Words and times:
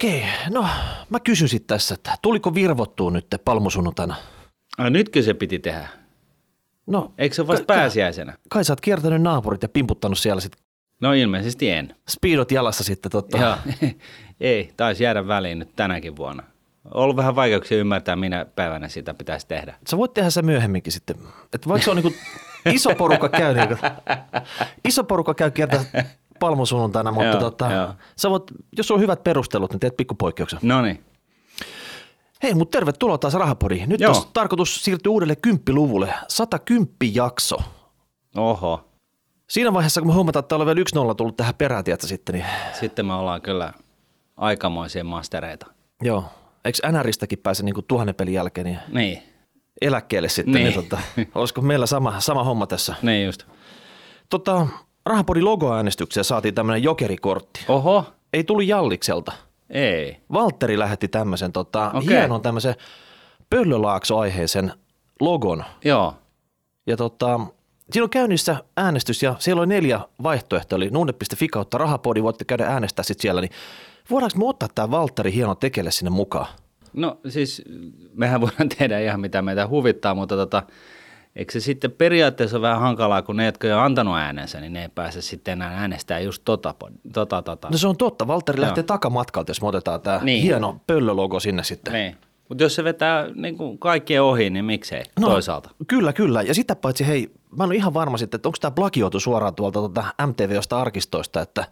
Okei, 0.00 0.24
no 0.50 0.66
mä 1.10 1.20
kysyn 1.20 1.48
sit 1.48 1.66
tässä, 1.66 1.94
että 1.94 2.12
tuliko 2.22 2.54
virvottua 2.54 3.10
nyt 3.10 3.26
palmusunnuntaina? 3.44 4.14
No, 4.78 4.88
nytkö 4.88 5.22
se 5.22 5.34
piti 5.34 5.58
tehdä? 5.58 5.88
No, 6.86 7.12
Eikö 7.18 7.34
se 7.34 7.42
ole 7.42 7.48
vasta 7.48 7.66
Ka- 7.66 7.74
pääsiäisenä? 7.74 8.32
kai 8.48 8.64
sä 8.64 8.72
oot 8.72 8.80
kiertänyt 8.80 9.22
naapurit 9.22 9.62
ja 9.62 9.68
pimputtanut 9.68 10.18
siellä 10.18 10.40
sit 10.40 10.56
No 11.00 11.12
ilmeisesti 11.12 11.70
en. 11.70 11.94
speedot 12.08 12.52
jalassa 12.52 12.84
sitten 12.84 13.12
totta. 13.12 13.38
Joo. 13.38 13.56
Ei, 14.40 14.72
taisi 14.76 15.04
jäädä 15.04 15.26
väliin 15.28 15.58
nyt 15.58 15.76
tänäkin 15.76 16.16
vuonna. 16.16 16.42
On 16.84 17.02
ollut 17.02 17.16
vähän 17.16 17.36
vaikeuksia 17.36 17.78
ymmärtää, 17.78 18.16
minä 18.16 18.44
päivänä 18.56 18.88
sitä 18.88 19.14
pitäisi 19.14 19.46
tehdä. 19.46 19.74
Sä 19.88 19.96
voit 19.96 20.14
tehdä 20.14 20.30
se 20.30 20.42
myöhemminkin 20.42 20.92
sitten. 20.92 21.16
Että 21.54 21.68
vaikka 21.68 21.84
se 21.84 21.90
on 21.90 21.96
niinku 21.96 22.12
iso 22.72 22.94
porukka 22.94 23.28
käy, 23.28 23.54
niinku, 23.54 23.76
iso 24.88 25.04
porukka 25.04 25.34
käy 25.34 25.50
kiertää 25.50 25.84
palmusunnuntaina, 26.40 27.12
mutta 27.12 27.26
Joo, 27.26 27.40
tota, 27.40 27.72
joo. 27.72 27.88
sä 28.16 28.30
voit, 28.30 28.42
jos 28.76 28.90
on 28.90 29.00
hyvät 29.00 29.24
perustelut, 29.24 29.70
niin 29.72 29.80
teet 29.80 29.96
pikkupoikkeuksen. 29.96 30.58
No 30.62 30.82
niin. 30.82 31.04
Hei, 32.42 32.54
mutta 32.54 32.78
tervetuloa 32.78 33.18
taas 33.18 33.34
Rahapodiin. 33.34 33.88
Nyt 33.88 34.00
Joo. 34.00 34.16
on 34.16 34.22
tarkoitus 34.32 34.84
siirtyä 34.84 35.10
uudelle 35.12 35.36
kymppiluvulle. 35.36 36.14
110 36.28 36.88
jakso. 37.14 37.56
Oho. 38.36 38.84
Siinä 39.50 39.72
vaiheessa, 39.72 40.00
kun 40.00 40.08
me 40.10 40.14
huomataan, 40.14 40.42
että 40.42 40.54
on 40.56 40.66
vielä 40.66 40.80
1-0 41.10 41.14
tullut 41.14 41.36
tähän 41.36 41.54
perään, 41.54 41.84
tiedätkö, 41.84 42.06
sitten, 42.06 42.32
niin 42.32 42.46
Sitten 42.80 43.06
me 43.06 43.14
ollaan 43.14 43.42
kyllä 43.42 43.72
aikamoisia 44.36 45.04
mastereita. 45.04 45.66
joo. 46.02 46.24
Eikö 46.64 46.92
NRistäkin 46.92 47.38
pääse 47.38 47.62
niin 47.64 47.74
kuin 47.74 47.84
tuhannen 47.88 48.14
pelin 48.14 48.34
jälkeen 48.34 48.64
niin 48.64 48.78
Niin, 48.92 49.22
eläkkeelle 49.80 50.28
sitten, 50.28 50.54
niin, 50.54 50.64
Niin. 50.64 50.76
niin 50.80 50.88
tota, 50.88 51.02
olisiko 51.34 51.60
meillä 51.60 51.86
sama, 51.86 52.20
sama 52.20 52.44
homma 52.44 52.66
tässä? 52.66 52.94
niin 53.02 53.26
just. 53.26 53.44
Tota, 54.30 54.66
Rahapodin 55.10 55.44
logoäänestykseen 55.44 56.24
saatiin 56.24 56.54
tämmöinen 56.54 56.82
jokerikortti. 56.82 57.64
Oho, 57.68 58.04
Ei 58.32 58.44
tullut 58.44 58.64
Jallikselta. 58.66 59.32
ei. 59.70 60.16
Valtteri 60.32 60.78
lähetti 60.78 61.08
tämmöisen 61.08 61.52
tota, 61.52 61.90
Okei. 61.94 62.08
hienon 62.08 62.40
tämmöisen 62.42 62.74
Pöllölaakso-aiheisen 63.50 64.72
logon. 65.20 65.64
Joo, 65.84 66.14
Ja 66.86 66.96
tota, 66.96 67.40
siinä 67.92 68.04
on 68.04 68.10
käynnissä 68.10 68.56
äänestys 68.76 69.22
ja 69.22 69.34
siellä 69.38 69.60
oli 69.60 69.66
neljä 69.66 70.00
vaihtoehtoa, 70.22 70.76
eli 70.76 70.90
nunne.fi 70.90 71.48
kautta 71.48 71.78
rahapodi, 71.78 72.22
voitte 72.22 72.44
käydä 72.44 72.66
äänestää 72.66 73.02
sitten 73.02 73.22
siellä, 73.22 73.40
niin 73.40 73.50
voidaanko 74.10 74.38
me 74.38 74.44
ottaa 74.48 74.68
tämä 74.74 74.90
Valtteri 74.90 75.32
hieno 75.34 75.54
tekele 75.54 75.90
sinne 75.90 76.10
mukaan? 76.10 76.46
no 76.92 77.18
siis 77.28 77.62
mehän 78.14 78.40
voidaan 78.40 78.68
tehdä 78.68 78.98
ihan 79.00 79.20
mitä 79.20 79.42
meitä 79.42 79.68
huvittaa, 79.68 80.14
mutta 80.14 80.36
tota, 80.36 80.62
eikö 81.36 81.52
se 81.52 81.60
sitten 81.60 81.92
periaatteessa 81.92 82.56
ole 82.56 82.62
vähän 82.68 82.80
hankalaa, 82.80 83.22
kun 83.22 83.36
ne, 83.36 83.44
jotka 83.46 83.66
ei 83.66 83.72
ole 83.72 83.82
antanut 83.82 84.16
äänensä, 84.16 84.60
niin 84.60 84.72
ne 84.72 84.82
ei 84.82 84.88
pääse 84.88 85.22
sitten 85.22 85.52
enää 85.52 85.78
äänestämään 85.80 86.24
just 86.24 86.42
tota, 86.44 86.74
tota, 87.12 87.42
tota. 87.42 87.68
No 87.70 87.78
se 87.78 87.88
on 87.88 87.96
totta, 87.96 88.26
Valtteri 88.26 88.58
Joo. 88.58 88.66
lähtee 88.66 88.84
takamatkalta, 88.84 89.50
jos 89.50 89.62
me 89.62 89.68
otetaan 89.68 90.00
tämä 90.00 90.16
Niin. 90.16 90.24
niin. 90.24 90.42
hieno 90.42 90.80
pöllölogo 90.86 91.40
sinne 91.40 91.64
sitten. 91.64 91.92
Niin. 91.92 92.16
Mutta 92.48 92.62
jos 92.64 92.74
se 92.74 92.84
vetää 92.84 93.26
niin 93.34 93.56
kuin 93.56 93.78
kaikkien 93.78 94.22
ohi, 94.22 94.50
niin 94.50 94.64
miksei 94.64 95.02
no. 95.20 95.28
toisaalta. 95.28 95.70
Kyllä, 95.86 96.12
kyllä. 96.12 96.42
Ja 96.42 96.54
sitä 96.54 96.76
paitsi, 96.76 97.06
hei, 97.06 97.30
mä 97.56 97.64
en 97.64 97.68
ole 97.68 97.74
ihan 97.76 97.94
varma 97.94 98.16
sitten, 98.16 98.38
että 98.38 98.48
onko 98.48 98.58
tämä 98.60 98.70
plagioitu 98.70 99.20
suoraan 99.20 99.54
tuolta 99.54 99.78
tuota 99.78 100.04
MTV-josta 100.26 100.80
arkistoista, 100.80 101.40
että 101.40 101.64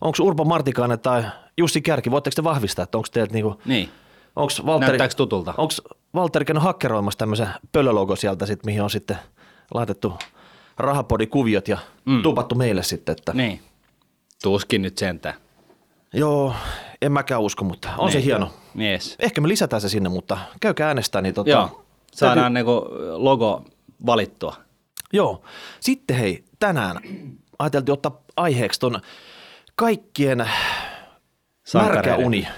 onko 0.00 0.18
Urpo 0.22 0.44
Martikainen 0.44 1.00
tai 1.00 1.24
Jussi 1.58 1.80
Kärki, 1.82 2.10
voitteko 2.10 2.34
te 2.34 2.44
vahvistaa, 2.44 2.82
että 2.82 2.98
onko 2.98 3.08
teiltä 3.12 3.32
niinku, 3.32 3.60
Niin. 3.66 3.88
Onko 4.36 4.52
Valtteri, 4.66 4.90
Näyttääkö 4.90 5.14
tutulta? 5.14 5.54
onko 5.56 5.74
Valtteri 6.14 6.44
käynyt 6.44 6.62
hakkeroimassa 6.62 7.18
tämmöisen 7.18 7.48
pöllölogo 7.72 8.16
sieltä 8.16 8.46
sitten, 8.46 8.66
mihin 8.68 8.82
on 8.82 8.90
sitten 8.90 9.18
laitettu 9.74 10.12
rahapodikuviot 10.78 11.68
ja 11.68 11.78
mm. 12.04 12.22
tupattu 12.22 12.54
meille 12.54 12.82
sitten, 12.82 13.12
että 13.18 13.32
Niin. 13.34 13.60
Tuskin 14.42 14.82
nyt 14.82 14.98
sentään. 14.98 15.34
joo, 16.14 16.54
en 17.02 17.12
mäkään 17.12 17.40
usko, 17.40 17.64
mutta 17.64 17.88
on 17.98 18.06
niin. 18.06 18.12
se 18.12 18.24
hieno. 18.24 18.50
Yes. 18.80 19.16
Ehkä 19.18 19.40
me 19.40 19.48
lisätään 19.48 19.82
se 19.82 19.88
sinne, 19.88 20.08
mutta 20.08 20.38
käykää 20.60 20.88
äänestää, 20.88 21.22
niin 21.22 21.34
tota, 21.34 21.50
Joo. 21.50 21.84
Saadaan 22.12 22.54
niinku 22.54 22.88
logo 23.10 23.64
valittua. 24.06 24.56
Joo. 25.12 25.42
Sitten 25.80 26.16
hei, 26.16 26.44
tänään 26.58 26.96
ajateltiin 27.58 27.92
ottaa 27.92 28.22
aiheeksi 28.36 28.80
ton 28.80 29.00
kaikkien 29.74 30.38
märkä 30.38 30.52
Sankareiden. 31.64 32.26
uni. 32.26 32.48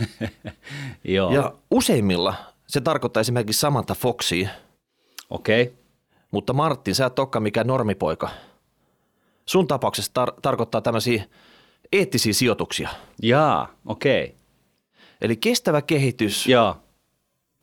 Joo. 1.04 1.32
Ja 1.34 1.52
useimmilla 1.70 2.34
se 2.66 2.80
tarkoittaa 2.80 3.20
esimerkiksi 3.20 3.60
Samantha 3.60 3.94
Foxia, 3.94 4.48
Okei. 5.30 5.62
Okay. 5.62 5.74
mutta 6.30 6.52
Martin, 6.52 6.94
sä 6.94 7.06
et 7.06 7.18
olekaan 7.18 7.42
mikään 7.42 7.66
normipoika. 7.66 8.30
Sun 9.46 9.68
tapauksessa 9.68 10.12
tar- 10.20 10.38
tarkoittaa 10.42 10.80
tämmöisiä 10.80 11.24
eettisiä 11.92 12.32
sijoituksia. 12.32 12.88
Jaa, 13.22 13.68
okei. 13.86 14.24
Okay. 14.24 14.36
Eli 15.20 15.36
kestävä 15.36 15.82
kehitys, 15.82 16.46
Joo. 16.46 16.76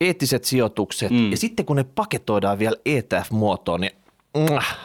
eettiset 0.00 0.44
sijoitukset 0.44 1.10
Mm. 1.10 1.30
ja 1.30 1.36
sitten 1.36 1.66
kun 1.66 1.76
ne 1.76 1.84
paketoidaan 1.84 2.58
vielä 2.58 2.76
ETF-muotoon, 2.86 3.80
niin 3.80 3.92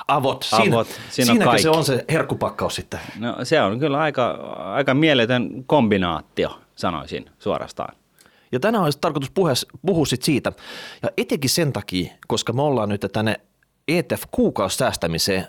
avot. 0.07 0.43
Siinä, 0.43 0.75
Avot, 0.75 0.87
siinä 1.09 1.31
on 1.31 1.37
siinäkö 1.37 1.57
se 1.57 1.69
on 1.69 1.85
se 1.85 2.05
herkkupakkaus 2.09 2.75
sitten? 2.75 2.99
No 3.19 3.35
se 3.43 3.61
on 3.61 3.79
kyllä 3.79 3.99
aika, 3.99 4.31
aika 4.73 4.93
mieletön 4.93 5.63
kombinaatio, 5.67 6.59
sanoisin 6.75 7.25
suorastaan. 7.39 7.95
Ja 8.51 8.59
tänään 8.59 8.83
olisi 8.83 8.97
tarkoitus 9.01 9.31
puhua, 9.31 9.51
puhua 9.85 10.05
sit 10.05 10.23
siitä, 10.23 10.51
ja 11.03 11.09
etenkin 11.17 11.49
sen 11.49 11.73
takia, 11.73 12.13
koska 12.27 12.53
me 12.53 12.61
ollaan 12.61 12.89
nyt 12.89 13.05
tänne 13.13 13.39
ETF-kuukausisäästämiseen 13.87 15.47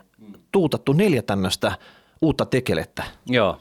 tuutattu 0.53 0.93
neljä 0.93 1.23
tämmöistä 1.23 1.73
uutta 2.23 2.45
tekelettä. 2.45 3.03
Joo. 3.27 3.61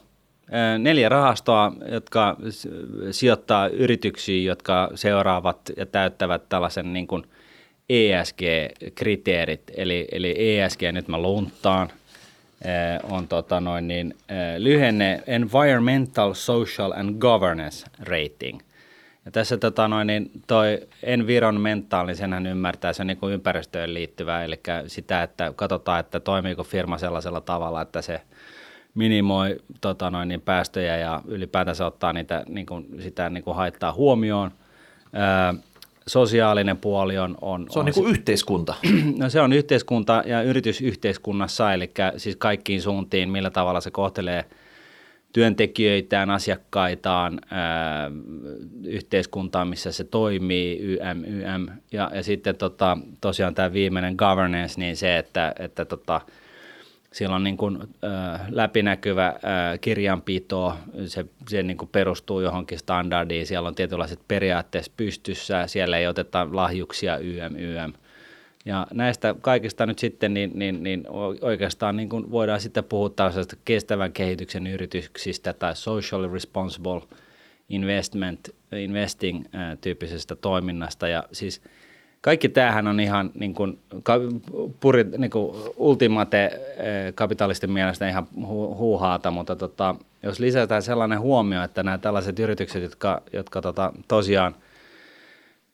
Neljä 0.78 1.08
rahastoa, 1.08 1.72
jotka 1.92 2.36
sijoittaa 3.10 3.68
yrityksiin, 3.68 4.44
jotka 4.44 4.90
seuraavat 4.94 5.70
ja 5.76 5.86
täyttävät 5.86 6.48
tällaisen 6.48 6.92
niin 6.92 7.06
kuin 7.06 7.24
ESG-kriteerit. 7.88 9.70
Eli, 9.76 10.08
eli 10.12 10.34
ESG, 10.38 10.80
nyt 10.92 11.08
mä 11.08 11.18
lunttaan, 11.18 11.88
on 13.02 13.28
tota 13.28 13.60
noin 13.60 13.88
niin, 13.88 14.14
ö, 14.30 14.34
lyhenne 14.58 15.22
Environmental, 15.26 16.34
Social 16.34 16.92
and 16.92 17.18
Governance 17.18 17.86
Rating. 17.98 18.60
Ja 19.24 19.30
tässä 19.30 19.56
tota 19.56 19.88
noin, 19.88 20.06
niin 20.06 20.30
toi 20.46 20.80
environmental, 21.02 22.06
niin 22.06 22.16
senhän 22.16 22.46
ymmärtää, 22.46 22.92
se 22.92 23.02
on 23.02 23.06
niin 23.06 23.16
kuin 23.16 23.32
ympäristöön 23.32 23.94
liittyvää, 23.94 24.44
eli 24.44 24.60
sitä, 24.86 25.22
että 25.22 25.52
katsotaan, 25.56 26.00
että 26.00 26.20
toimiiko 26.20 26.64
firma 26.64 26.98
sellaisella 26.98 27.40
tavalla, 27.40 27.82
että 27.82 28.02
se 28.02 28.20
minimoi 28.94 29.60
tota 29.80 30.10
noin, 30.10 30.28
niin 30.28 30.40
päästöjä 30.40 30.96
ja 30.96 31.22
ylipäätänsä 31.26 31.86
ottaa 31.86 32.12
niitä, 32.12 32.42
niin 32.48 32.66
kuin, 32.66 32.86
sitä 33.02 33.30
niin 33.30 33.44
kuin 33.44 33.56
haittaa 33.56 33.92
huomioon. 33.92 34.50
Öö, 35.14 35.62
sosiaalinen 36.08 36.76
puoli 36.76 37.18
on... 37.18 37.36
on 37.40 37.66
Se 37.70 37.78
on, 37.78 37.80
on 37.80 37.86
niin 37.86 37.94
kuin 37.94 38.10
yhteiskunta. 38.10 38.74
No 39.18 39.30
se 39.30 39.40
on 39.40 39.52
yhteiskunta 39.52 40.22
ja 40.26 40.42
yritysyhteiskunnassa, 40.42 41.72
eli 41.72 41.90
siis 42.16 42.36
kaikkiin 42.36 42.82
suuntiin, 42.82 43.30
millä 43.30 43.50
tavalla 43.50 43.80
se 43.80 43.90
kohtelee 43.90 44.44
työntekijöitään, 45.32 46.30
asiakkaitaan, 46.30 47.40
ää, 47.50 48.10
yhteiskuntaa, 48.84 49.64
missä 49.64 49.92
se 49.92 50.04
toimii, 50.04 50.78
YM, 50.78 51.24
YM. 51.24 51.66
Ja, 51.92 52.10
ja 52.14 52.22
sitten 52.22 52.56
tota, 52.56 52.98
tosiaan 53.20 53.54
tämä 53.54 53.72
viimeinen 53.72 54.14
governance, 54.18 54.80
niin 54.80 54.96
se, 54.96 55.18
että, 55.18 55.54
että 55.58 55.84
tota, 55.84 56.20
siellä 57.16 57.36
on 57.36 57.44
niin 57.44 57.56
kuin, 57.56 57.78
äh, 58.04 58.40
läpinäkyvä 58.48 59.26
äh, 59.26 59.34
kirjanpito, 59.80 60.74
se, 61.06 61.26
se 61.48 61.62
niin 61.62 61.76
kuin 61.76 61.88
perustuu 61.88 62.40
johonkin 62.40 62.78
standardiin, 62.78 63.46
siellä 63.46 63.68
on 63.68 63.74
tietynlaiset 63.74 64.20
periaatteessa 64.28 64.92
pystyssä, 64.96 65.66
siellä 65.66 65.98
ei 65.98 66.06
oteta 66.06 66.48
lahjuksia 66.52 67.18
YM, 67.18 67.56
YM. 67.56 67.92
Ja 68.64 68.86
näistä 68.94 69.34
kaikista 69.40 69.86
nyt 69.86 69.98
sitten 69.98 70.34
niin, 70.34 70.50
niin, 70.54 70.82
niin 70.82 71.04
oikeastaan 71.40 71.96
niin 71.96 72.08
kuin 72.08 72.30
voidaan 72.30 72.60
sitten 72.60 72.84
puhua 72.84 73.10
tällaisesta 73.10 73.56
kestävän 73.64 74.12
kehityksen 74.12 74.66
yrityksistä 74.66 75.52
tai 75.52 75.76
socially 75.76 76.32
responsible 76.32 77.02
investment, 77.68 78.48
investing 78.72 79.44
äh, 79.54 79.78
tyyppisestä 79.80 80.36
toiminnasta. 80.36 81.08
Ja 81.08 81.24
siis 81.32 81.62
kaikki 82.26 82.48
tämähän 82.48 82.86
on 82.86 83.00
ihan 83.00 83.30
niin 83.34 83.54
kuin, 83.54 83.78
puri, 84.80 85.04
niin 85.18 85.30
kuin 85.30 85.56
ultimate 85.76 86.44
äh, 86.44 87.14
kapitalisten 87.14 87.70
mielestä 87.70 88.08
ihan 88.08 88.28
hu, 88.46 88.74
huuhaata, 88.74 89.30
mutta 89.30 89.56
tota, 89.56 89.94
jos 90.22 90.40
lisätään 90.40 90.82
sellainen 90.82 91.20
huomio, 91.20 91.62
että 91.62 91.82
nämä 91.82 91.98
tällaiset 91.98 92.38
yritykset, 92.38 92.82
jotka, 92.82 93.22
jotka 93.32 93.62
tota, 93.62 93.92
tosiaan 94.08 94.54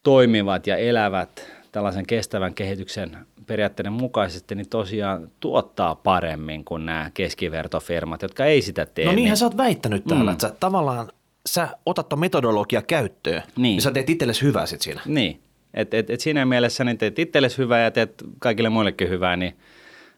toimivat 0.03 0.67
ja 0.67 0.77
elävät 0.77 1.47
tällaisen 1.73 2.07
kestävän 2.07 2.55
kehityksen 2.55 3.17
periaatteiden 3.47 3.93
mukaisesti, 3.93 4.55
niin 4.55 4.69
tosiaan 4.69 5.31
tuottaa 5.41 5.95
paremmin 5.95 6.65
kuin 6.65 6.87
nämä 6.87 7.11
keskivertofirmat, 7.15 8.23
jotka 8.23 8.45
ei 8.45 8.63
sitä 8.63 8.87
tee. 8.87 9.05
No 9.05 9.13
niinhän 9.13 9.31
niin, 9.31 9.37
sä 9.37 9.47
oot 9.47 9.57
väittänyt 9.57 10.05
täällä, 10.05 10.25
mm. 10.25 10.33
että 10.33 10.49
sä 10.49 10.55
tavallaan 10.61 11.09
sä 11.47 11.69
otat 11.87 12.09
ton 12.09 12.21
metodologia 12.21 12.83
käyttöön, 12.83 13.43
Niin. 13.57 13.77
ja 13.77 13.83
sä 13.83 13.91
teet 13.91 14.11
itsellesi 14.11 14.43
hyvää 14.43 14.67
sit 14.67 14.83
siinä. 14.83 15.01
Niin, 15.07 15.41
että 15.75 15.97
et, 15.97 16.11
et 16.11 16.21
siinä 16.21 16.45
mielessä 16.45 16.85
niin 16.85 16.99
teet 16.99 17.19
itsellesi 17.19 17.59
hyvää 17.59 17.81
ja 17.81 17.91
teet 17.91 18.25
kaikille 18.39 18.69
muillekin 18.69 19.09
hyvää, 19.09 19.37
niin 19.37 19.57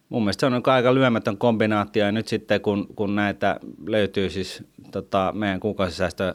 mun 0.09 0.23
mielestä 0.23 0.41
se 0.41 0.47
on 0.47 0.53
niinku 0.53 0.71
aika 0.71 0.95
lyömätön 0.95 1.39
kombinaatio. 1.39 2.05
Ja 2.05 2.12
nyt 2.12 2.29
sitten 2.29 2.61
kun, 2.61 2.87
kun 2.97 3.15
näitä 3.15 3.61
löytyy 3.87 4.31
siis 4.31 4.62
tota, 4.91 5.33
meidän 5.37 5.61
kuukausisäästö 5.61 6.35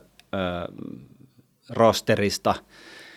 rosterista– 1.69 2.56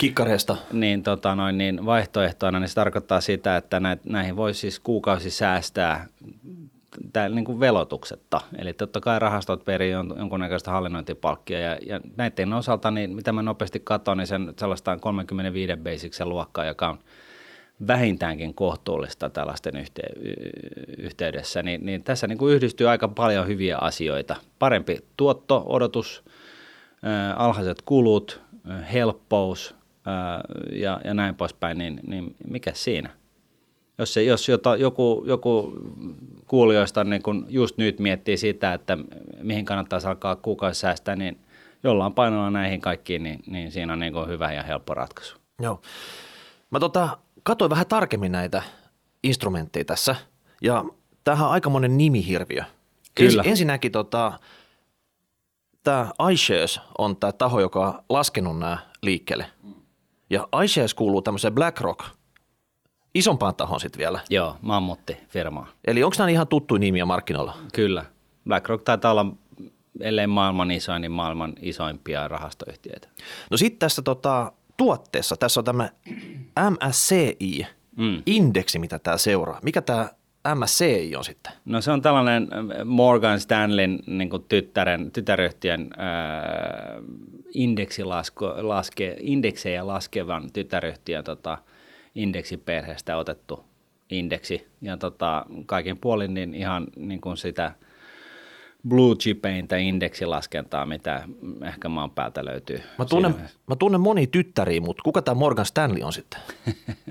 kikkareista. 0.03 0.57
Niin, 0.73 1.03
tota 1.03 1.35
noin, 1.35 1.59
niin 1.59 1.87
vaihtoehtoina, 1.87 2.61
niin 2.61 2.69
se 2.69 2.75
tarkoittaa 2.75 3.21
sitä, 3.21 3.57
että 3.57 3.81
näihin 4.05 4.37
voi 4.37 4.55
siis 4.55 4.81
kuukausi 4.81 5.31
säästää 5.31 6.07
täällä 7.13 7.35
niin 7.35 7.45
kuin 7.45 7.61
velotuksetta. 7.61 8.41
Eli 8.59 8.73
totta 8.73 9.01
kai 9.01 9.19
rahastot 9.19 9.65
perii 9.65 9.91
jonkunnäköistä 9.91 10.71
hallinnointipalkkia 10.71 11.61
ja, 11.61 11.79
ja 11.87 12.01
näiden 12.17 12.53
osalta, 12.53 12.91
niin 12.91 13.17
mitä 13.17 13.33
mä 13.33 13.43
nopeasti 13.43 13.81
katson, 13.81 14.19
niin 14.19 14.27
sen 14.27 14.55
sellaista 14.59 14.97
35 14.97 15.77
basicsen 15.77 16.29
luokkaa, 16.29 16.65
joka 16.65 16.89
on 16.89 16.99
vähintäänkin 17.87 18.55
kohtuullista 18.55 19.31
tällaisten 19.31 19.75
yhte- 19.75 20.21
yhteydessä, 20.99 21.63
niin, 21.63 21.87
niin 21.87 22.03
tässä 22.03 22.27
niin 22.27 22.39
kuin 22.39 22.55
yhdistyy 22.55 22.89
aika 22.89 23.09
paljon 23.09 23.47
hyviä 23.47 23.79
asioita. 23.79 24.37
Parempi 24.59 24.99
tuotto, 25.17 25.63
odotus, 25.67 26.25
alhaiset 27.37 27.83
kulut, 27.83 28.41
helppous, 28.93 29.75
ja, 30.73 31.01
ja 31.05 31.15
näin 31.15 31.35
poispäin, 31.35 31.79
niin, 31.79 32.01
niin 32.07 32.37
mikä 32.49 32.71
siinä? 32.75 33.11
Jos, 33.99 34.15
se, 34.15 34.23
jos 34.23 34.49
jota, 34.49 34.77
joku, 34.77 35.25
joku 35.27 35.73
kuulijoista 36.53 37.05
niin 37.05 37.23
kun 37.23 37.47
just 37.49 37.79
nyt 37.79 37.99
miettii 37.99 38.37
sitä, 38.37 38.75
että 38.75 38.99
mihin 39.43 39.65
kannattaisi 39.65 40.07
alkaa 40.07 40.37
kuukausi 40.37 40.81
säästää, 40.81 41.17
niin 41.17 41.41
jollain 41.83 42.15
painolla 42.15 42.51
näihin 42.51 42.81
kaikkiin, 42.81 43.23
niin, 43.23 43.43
niin 43.47 43.73
siinä 43.73 43.93
on 43.93 43.99
niin 43.99 44.13
kuin 44.13 44.29
hyvä 44.29 44.53
ja 44.53 44.63
helppo 44.63 44.95
ratkaisu. 44.95 45.37
Joo. 45.61 45.81
Mä 46.71 46.81
tota, 46.81 47.19
katsoin 47.43 47.71
vähän 47.71 47.87
tarkemmin 47.87 48.33
näitä 48.33 48.63
instrumentteja 49.23 49.85
tässä, 49.85 50.17
ja 50.63 50.85
tämähän 51.25 51.47
on 51.47 51.53
aikamoinen 51.53 51.99
nimihirviö. 51.99 52.63
Kyllä. 53.15 53.43
Ens, 53.43 53.49
ensinnäkin 53.49 53.93
tota, 53.93 54.39
tämä 55.83 56.11
iShares 56.33 56.81
on 56.99 57.17
tämä 57.17 57.33
taho, 57.33 57.61
joka 57.61 57.87
on 57.87 58.05
laskenut 58.09 58.59
nämä 58.59 58.79
liikkeelle. 59.03 59.47
Ja 60.31 60.49
iShares 60.65 60.95
kuuluu 60.95 61.23
tämmöiseen 61.23 61.55
BlackRock 61.55 62.05
isompaan 63.15 63.55
tahoon 63.55 63.81
sitten 63.81 63.99
vielä. 63.99 64.21
Joo, 64.31 64.57
mammutti 64.61 65.17
firmaa. 65.29 65.69
Eli 65.85 66.03
onko 66.03 66.15
nämä 66.19 66.31
ihan 66.31 66.49
tuttuja 66.49 66.79
nimiä 66.79 67.05
markkinoilla? 67.05 67.57
Kyllä. 67.75 68.05
BlackRock 68.47 68.85
taitaa 68.85 69.11
olla, 69.11 69.27
ellei 70.01 70.27
maailman 70.27 70.71
isoin, 70.71 71.03
niin 71.03 71.13
maailman 71.13 71.53
isoimpia 71.61 72.29
rahastoyhtiöitä. 72.29 73.09
No 73.51 73.57
sitten 73.57 73.79
tässä 73.79 74.03
tota, 74.03 74.53
tuotteessa, 74.77 75.37
tässä 75.37 75.61
on 75.61 75.65
tämä 75.65 75.91
MSCI-indeksi, 76.71 78.79
mm. 78.79 78.81
mitä 78.81 78.99
tämä 78.99 79.17
seuraa. 79.17 79.61
Mikä 79.63 79.83
tämä 79.83 80.09
MSCI 80.55 81.17
on 81.17 81.25
sitten? 81.25 81.53
No 81.65 81.81
se 81.81 81.91
on 81.91 82.03
tällainen 82.03 82.49
Morgan 82.85 83.41
Stanleyn 83.41 83.99
niin 84.07 84.31
tyttären, 84.49 85.11
tytäryhtiön 85.11 85.91
ää, 85.97 87.01
indeksilaske, 87.55 88.45
laske, 88.45 89.17
indeksejä 89.21 89.87
laskevan 89.87 90.53
tytäryhtiön 90.53 91.25
tota, 91.25 91.59
indeksiperheestä 92.15 93.17
otettu 93.17 93.65
indeksi. 94.11 94.67
Ja 94.81 94.97
tota, 94.97 95.47
kaiken 95.67 95.99
puolin 95.99 96.35
niin 96.35 96.55
ihan 96.55 96.87
niin 96.97 97.21
kuin 97.21 97.37
sitä 97.37 97.73
blue 98.89 99.17
chipeintä 99.17 99.77
indeksilaskentaa, 99.77 100.87
mitä 100.87 101.29
ehkä 101.67 101.89
maan 101.89 102.11
päältä 102.11 102.45
löytyy. 102.45 102.81
Mä 102.99 103.05
tunnen, 103.05 103.35
mä 103.67 103.77
tunnen 103.77 104.01
moni 104.01 104.27
tyttäriä, 104.27 104.81
mutta 104.81 105.03
kuka 105.03 105.23
tämä 105.23 105.35
Morgan 105.35 105.67
Stanley 105.67 106.03
on 106.03 106.13
sitten? 106.13 106.41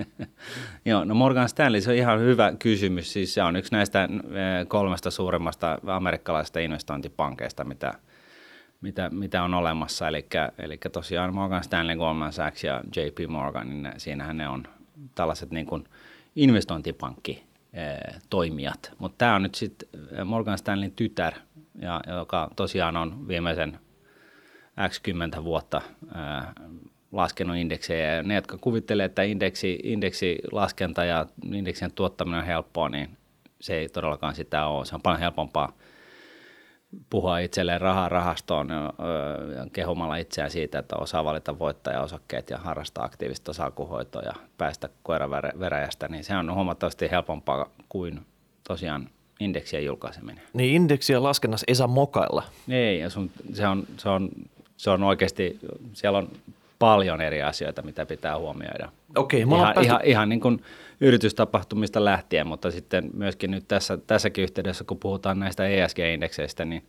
Joo, 0.84 1.04
no 1.04 1.14
Morgan 1.14 1.48
Stanley, 1.48 1.80
se 1.80 1.90
on 1.90 1.96
ihan 1.96 2.20
hyvä 2.20 2.52
kysymys. 2.58 3.12
Siis 3.12 3.34
se 3.34 3.42
on 3.42 3.56
yksi 3.56 3.72
näistä 3.72 4.04
eh, 4.04 4.68
kolmesta 4.68 5.10
suuremmasta 5.10 5.78
amerikkalaisesta 5.86 6.60
investointipankeista, 6.60 7.64
mitä– 7.64 7.94
mitä, 8.82 9.10
mitä 9.10 9.42
on 9.42 9.54
olemassa. 9.54 10.08
Eli, 10.08 10.26
eli 10.58 10.78
tosiaan 10.92 11.34
Morgan 11.34 11.64
Stanley, 11.64 11.96
Goldman 11.96 12.32
Sachs 12.32 12.64
ja 12.64 12.80
JP 12.96 13.28
Morgan, 13.28 13.68
niin 13.68 13.92
siinähän 13.96 14.36
ne 14.36 14.48
on 14.48 14.68
tällaiset 15.14 15.50
niin 15.50 15.66
kuin 15.66 15.84
investointipankki 16.36 17.42
toimijat. 18.30 18.92
Mutta 18.98 19.18
tämä 19.18 19.34
on 19.34 19.42
nyt 19.42 19.54
sitten 19.54 19.88
Morgan 20.24 20.58
Stanleyn 20.58 20.92
tytär, 20.92 21.34
ja, 21.74 22.00
joka 22.18 22.50
tosiaan 22.56 22.96
on 22.96 23.28
viimeisen 23.28 23.78
X 24.88 25.00
10 25.00 25.44
vuotta 25.44 25.82
ää, 26.14 26.52
laskenut 27.12 27.56
indeksejä. 27.56 28.14
Ja 28.14 28.22
ne, 28.22 28.34
jotka 28.34 28.58
kuvittelee, 28.58 29.06
että 29.06 29.22
indeksi, 29.22 29.78
indeksilaskenta 29.82 31.04
ja 31.04 31.26
indeksien 31.52 31.92
tuottaminen 31.92 32.40
on 32.40 32.46
helppoa, 32.46 32.88
niin 32.88 33.18
se 33.60 33.76
ei 33.76 33.88
todellakaan 33.88 34.34
sitä 34.34 34.66
ole. 34.66 34.84
Se 34.84 34.94
on 34.94 35.02
paljon 35.02 35.20
helpompaa 35.20 35.72
puhua 37.10 37.38
itselleen 37.38 37.80
rahaa 37.80 38.08
rahastoon 38.08 38.68
ja 38.68 38.92
kehumalla 39.72 40.16
itseään 40.16 40.50
siitä, 40.50 40.78
että 40.78 40.96
osaa 40.96 41.24
valita 41.24 41.58
voittajaosakkeet 41.58 42.50
ja 42.50 42.58
harrastaa 42.58 43.04
aktiivista 43.04 43.52
salkuhoitoa 43.52 44.22
ja 44.22 44.32
päästä 44.58 44.88
koiran 45.02 45.30
veräjästä, 45.30 46.08
niin 46.08 46.24
se 46.24 46.36
on 46.36 46.54
huomattavasti 46.54 47.10
helpompaa 47.10 47.70
kuin 47.88 48.20
tosiaan 48.68 49.08
indeksien 49.40 49.84
julkaiseminen. 49.84 50.44
Niin 50.52 50.74
indeksien 50.74 51.22
laskennassa 51.22 51.64
ei 51.68 51.74
saa 51.74 51.86
mokailla. 51.86 52.42
Ei, 52.68 52.98
ja 52.98 53.10
sun, 53.10 53.30
se, 53.52 53.66
on, 53.66 53.86
se, 53.96 54.08
on, 54.08 54.28
se 54.76 54.90
on 54.90 55.02
oikeasti, 55.02 55.58
siellä 55.92 56.18
on 56.18 56.28
paljon 56.82 57.20
eri 57.20 57.42
asioita, 57.42 57.82
mitä 57.82 58.06
pitää 58.06 58.38
huomioida. 58.38 58.88
Okei, 59.16 59.44
okay, 59.44 59.56
ihan, 59.58 59.74
päästy... 59.74 59.84
ihan, 59.84 60.00
ihan 60.04 60.28
niin 60.28 60.40
kuin 60.40 60.62
yritystapahtumista 61.00 62.04
lähtien, 62.04 62.46
mutta 62.46 62.70
sitten 62.70 63.10
myöskin 63.14 63.50
nyt 63.50 63.68
tässä, 63.68 63.98
tässäkin 64.06 64.42
yhteydessä, 64.42 64.84
kun 64.84 64.98
puhutaan 64.98 65.38
näistä 65.38 65.64
ESG-indekseistä, 65.66 66.64
niin 66.64 66.86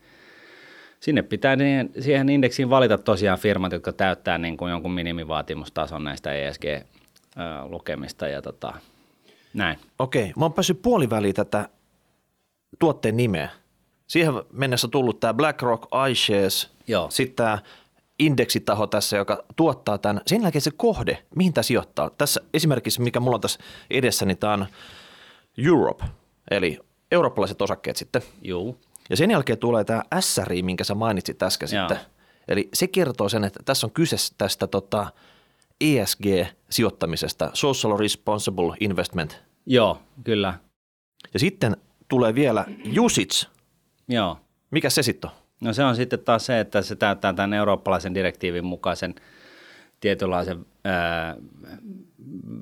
sinne 1.00 1.22
pitää 1.22 1.56
niin, 1.56 1.92
siihen 2.00 2.30
indeksiin 2.30 2.70
valita 2.70 2.98
tosiaan 2.98 3.40
firmat, 3.40 3.72
jotka 3.72 3.94
täyttää 3.94 4.38
niin 4.38 4.58
kuin 4.58 4.72
jonkun 4.72 4.92
minimivaatimustason 4.92 6.04
näistä 6.04 6.34
ESG-lukemista 6.34 8.28
ja 8.28 8.42
tota, 8.42 8.74
näin. 9.54 9.78
Okei, 10.00 10.34
mä 10.38 10.46
oon 10.46 10.54
päässyt 10.54 10.82
puoliväliin 10.82 11.36
tätä 11.36 11.70
tuotteen 12.80 13.18
nimeä. 13.18 13.50
Siihen 14.08 14.34
mennessä 14.52 14.88
tullut 14.88 15.20
tämä 15.20 15.34
BlackRock, 15.34 15.84
iShares, 16.12 16.72
sitten 17.10 17.36
tämä 17.36 17.58
indeksitaho 18.20 18.88
tässä, 18.88 19.18
joka 19.18 19.44
tuottaa 19.56 19.98
tämän. 19.98 20.22
Sen 20.28 20.42
jälkeen 20.42 20.62
se 20.62 20.72
kohde, 20.78 21.24
mihin 21.36 21.54
tämä 21.54 21.64
sijoittaa. 21.64 22.10
Tässä 22.10 22.42
esimerkiksi, 22.54 23.02
mikä 23.02 23.20
mulla 23.20 23.36
on 23.36 23.42
tässä 23.42 23.60
edessä, 23.90 24.26
niin 24.26 24.38
tämä 24.38 24.54
on 24.54 24.66
Europe, 25.66 26.06
eli 26.52 26.80
eurooppalaiset 27.12 27.62
osakkeet 27.62 27.98
sitten. 27.98 28.22
Joo. 28.42 28.78
Ja 29.10 29.18
sen 29.18 29.32
jälkeen 29.32 29.60
tulee 29.60 29.84
tämä 29.84 30.04
SRI, 30.20 30.64
minkä 30.64 30.84
sä 30.84 30.96
mainitsit 30.96 31.44
äsken 31.44 31.70
Joo. 31.72 31.90
sitten. 31.90 32.06
Eli 32.48 32.70
se 32.74 32.88
kertoo 32.88 33.30
sen, 33.30 33.44
että 33.44 33.60
tässä 33.66 33.88
on 33.88 33.92
kyse 33.92 34.16
tästä 34.38 34.68
tota 34.68 35.08
ESG-sijoittamisesta, 35.82 37.50
Social 37.54 37.98
Responsible 37.98 38.76
Investment. 38.80 39.44
Joo, 39.66 40.02
kyllä. 40.24 40.60
Ja 41.34 41.40
sitten 41.40 41.78
tulee 42.08 42.36
vielä 42.36 42.66
usage. 43.00 43.52
Joo. 44.08 44.38
Mikä 44.72 44.90
se 44.90 45.04
sitten 45.04 45.30
on? 45.30 45.43
No 45.64 45.74
se 45.74 45.84
on 45.84 45.96
sitten 45.96 46.20
taas 46.20 46.46
se, 46.46 46.60
että 46.60 46.82
se 46.82 46.96
täyttää 46.96 47.34
tämän 47.34 47.54
eurooppalaisen 47.54 48.16
direktiivin 48.16 48.66
mukaisen 48.66 49.16
tietynlaisen 50.00 50.66
ää, 50.84 51.36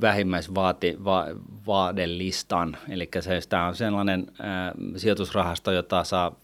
vähimmäisvaadelistan. 0.01 2.77
Eli 2.89 3.09
se, 3.19 3.39
tämä 3.49 3.67
on 3.67 3.75
sellainen 3.75 4.27
ää, 4.39 4.71
sijoitusrahasto, 4.95 5.71
jota 5.71 6.03
saa 6.03 6.35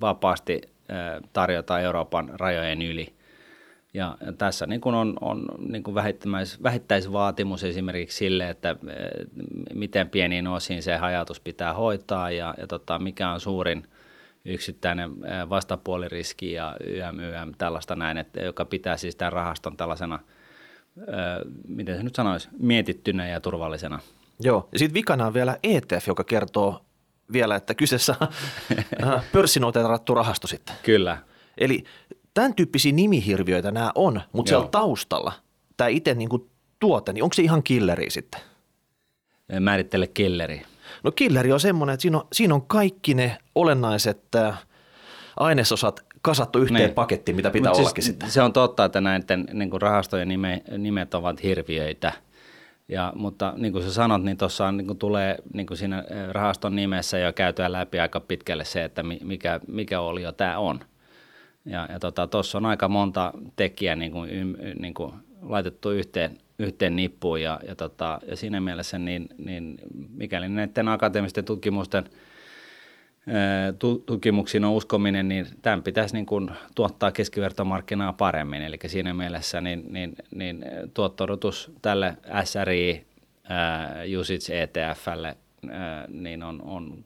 vapaasti 0.00 0.60
ää, 0.88 1.20
tarjota 1.32 1.80
Euroopan 1.80 2.30
rajojen 2.40 2.82
yli. 2.82 3.14
Ja 3.94 4.18
tässä 4.38 4.66
niin 4.66 4.80
kuin 4.80 4.94
on, 4.94 5.16
on 5.20 5.44
niin 5.68 5.82
kuin 5.82 5.94
vähittäis, 5.94 6.62
vähittäisvaatimus 6.62 7.64
esimerkiksi 7.64 8.18
sille, 8.18 8.50
että 8.50 8.76
miten 9.74 10.10
pieniin 10.10 10.46
osiin 10.46 10.82
se 10.82 10.96
hajatus 10.96 11.40
pitää 11.40 11.74
hoitaa 11.74 12.30
ja, 12.30 12.54
ja 12.58 12.66
tota, 12.66 12.98
mikä 12.98 13.30
on 13.30 13.40
suurin– 13.40 13.86
yksittäinen 14.44 15.10
vastapuoliriski 15.48 16.52
ja 16.52 16.76
YM, 16.84 17.20
YM 17.20 17.52
tällaista 17.58 17.96
näin, 17.96 18.18
että, 18.18 18.40
joka 18.40 18.64
pitää 18.64 18.96
siis 18.96 19.16
tämän 19.16 19.32
rahaston 19.32 19.76
tällaisena, 19.76 20.18
miten 21.68 21.96
se 21.96 22.02
nyt 22.02 22.14
sanoisi, 22.14 22.48
mietittynä 22.58 23.28
ja 23.28 23.40
turvallisena. 23.40 24.00
Joo, 24.40 24.68
ja 24.72 24.78
sitten 24.78 24.94
vikana 24.94 25.26
on 25.26 25.34
vielä 25.34 25.56
ETF, 25.62 26.06
joka 26.06 26.24
kertoo 26.24 26.84
vielä, 27.32 27.56
että 27.56 27.74
kyseessä 27.74 28.16
on 28.20 28.28
pörssinoteerattu 29.32 30.14
rahasto 30.14 30.46
sitten. 30.46 30.76
Kyllä. 30.82 31.18
Eli 31.58 31.84
tämän 32.34 32.54
tyyppisiä 32.54 32.92
nimihirviöitä 32.92 33.70
nämä 33.70 33.92
on, 33.94 34.20
mutta 34.32 34.52
Joo. 34.52 34.60
siellä 34.60 34.70
taustalla 34.70 35.32
tämä 35.76 35.88
itse 35.88 36.14
niin 36.14 36.28
kuin 36.28 36.50
tuote, 36.78 37.12
niin 37.12 37.24
onko 37.24 37.34
se 37.34 37.42
ihan 37.42 37.62
killeri 37.62 38.10
sitten? 38.10 38.40
Määrittele 39.60 40.06
killeri. 40.06 40.62
No 41.04 41.12
killeri 41.12 41.52
on 41.52 41.60
semmoinen, 41.60 41.94
että 41.94 42.02
siinä 42.02 42.18
on, 42.18 42.26
siinä 42.32 42.54
on 42.54 42.66
kaikki 42.66 43.14
ne 43.14 43.38
olennaiset 43.54 44.34
äh, 44.34 44.58
ainesosat 45.36 46.04
kasattu 46.22 46.58
yhteen 46.58 46.80
niin. 46.80 46.94
pakettiin, 46.94 47.36
mitä 47.36 47.50
pitää 47.50 47.70
Mut 47.70 47.76
siis 47.76 47.86
ollakin 47.86 48.04
siis, 48.04 48.12
sitten. 48.12 48.30
Se 48.30 48.42
on 48.42 48.52
totta, 48.52 48.84
että 48.84 49.00
näiden 49.00 49.48
niin 49.52 49.70
kuin 49.70 49.82
rahastojen 49.82 50.28
nime, 50.28 50.62
nimet 50.78 51.14
ovat 51.14 51.42
hirviöitä. 51.42 52.12
Ja, 52.88 53.12
mutta 53.16 53.54
niin 53.56 53.72
kuin 53.72 53.84
sä 53.84 53.92
sanot, 53.92 54.22
niin 54.22 54.36
tuossa 54.36 54.72
niin 54.72 54.98
tulee 54.98 55.36
niin 55.54 55.66
kuin 55.66 55.78
siinä 55.78 55.98
äh, 55.98 56.04
rahaston 56.30 56.76
nimessä 56.76 57.18
jo 57.18 57.32
käytyä 57.32 57.72
läpi 57.72 58.00
aika 58.00 58.20
pitkälle 58.20 58.64
se, 58.64 58.84
että 58.84 59.02
mikä, 59.02 59.60
mikä 59.68 60.00
oli 60.00 60.22
jo 60.22 60.32
tämä 60.32 60.58
on. 60.58 60.80
Ja, 61.64 61.88
ja 61.92 62.00
tuossa 62.00 62.52
tota, 62.52 62.58
on 62.58 62.66
aika 62.66 62.88
monta 62.88 63.32
tekijää 63.56 63.96
niin 63.96 64.12
kuin, 64.12 64.56
niin 64.80 64.94
kuin 64.94 65.12
laitettu 65.42 65.90
yhteen, 65.90 66.38
yhteen 66.60 66.96
nippuun 66.96 67.42
ja, 67.42 67.60
ja, 67.68 67.74
tota, 67.74 68.20
ja 68.26 68.36
siinä 68.36 68.60
mielessä 68.60 68.98
niin, 68.98 69.28
niin 69.38 69.78
mikäli 70.16 70.48
näiden 70.48 70.88
akateemisten 70.88 71.44
tutkimusten 71.44 72.04
tutkimuksiin 74.06 74.64
on 74.64 74.72
uskominen, 74.72 75.28
niin 75.28 75.46
tämän 75.62 75.82
pitäisi 75.82 76.14
niin 76.14 76.26
kuin 76.26 76.50
tuottaa 76.74 77.12
keskivertomarkkinaa 77.12 78.12
paremmin. 78.12 78.62
Eli 78.62 78.78
siinä 78.86 79.14
mielessä 79.14 79.60
niin, 79.60 79.84
niin, 79.92 80.14
niin 80.34 80.64
tuottodotus 80.94 81.72
tälle 81.82 82.16
SRI 82.44 83.06
Usage 84.18 84.62
ETFlle 84.62 85.36
niin 86.08 86.42
on, 86.42 86.62
on 86.62 87.04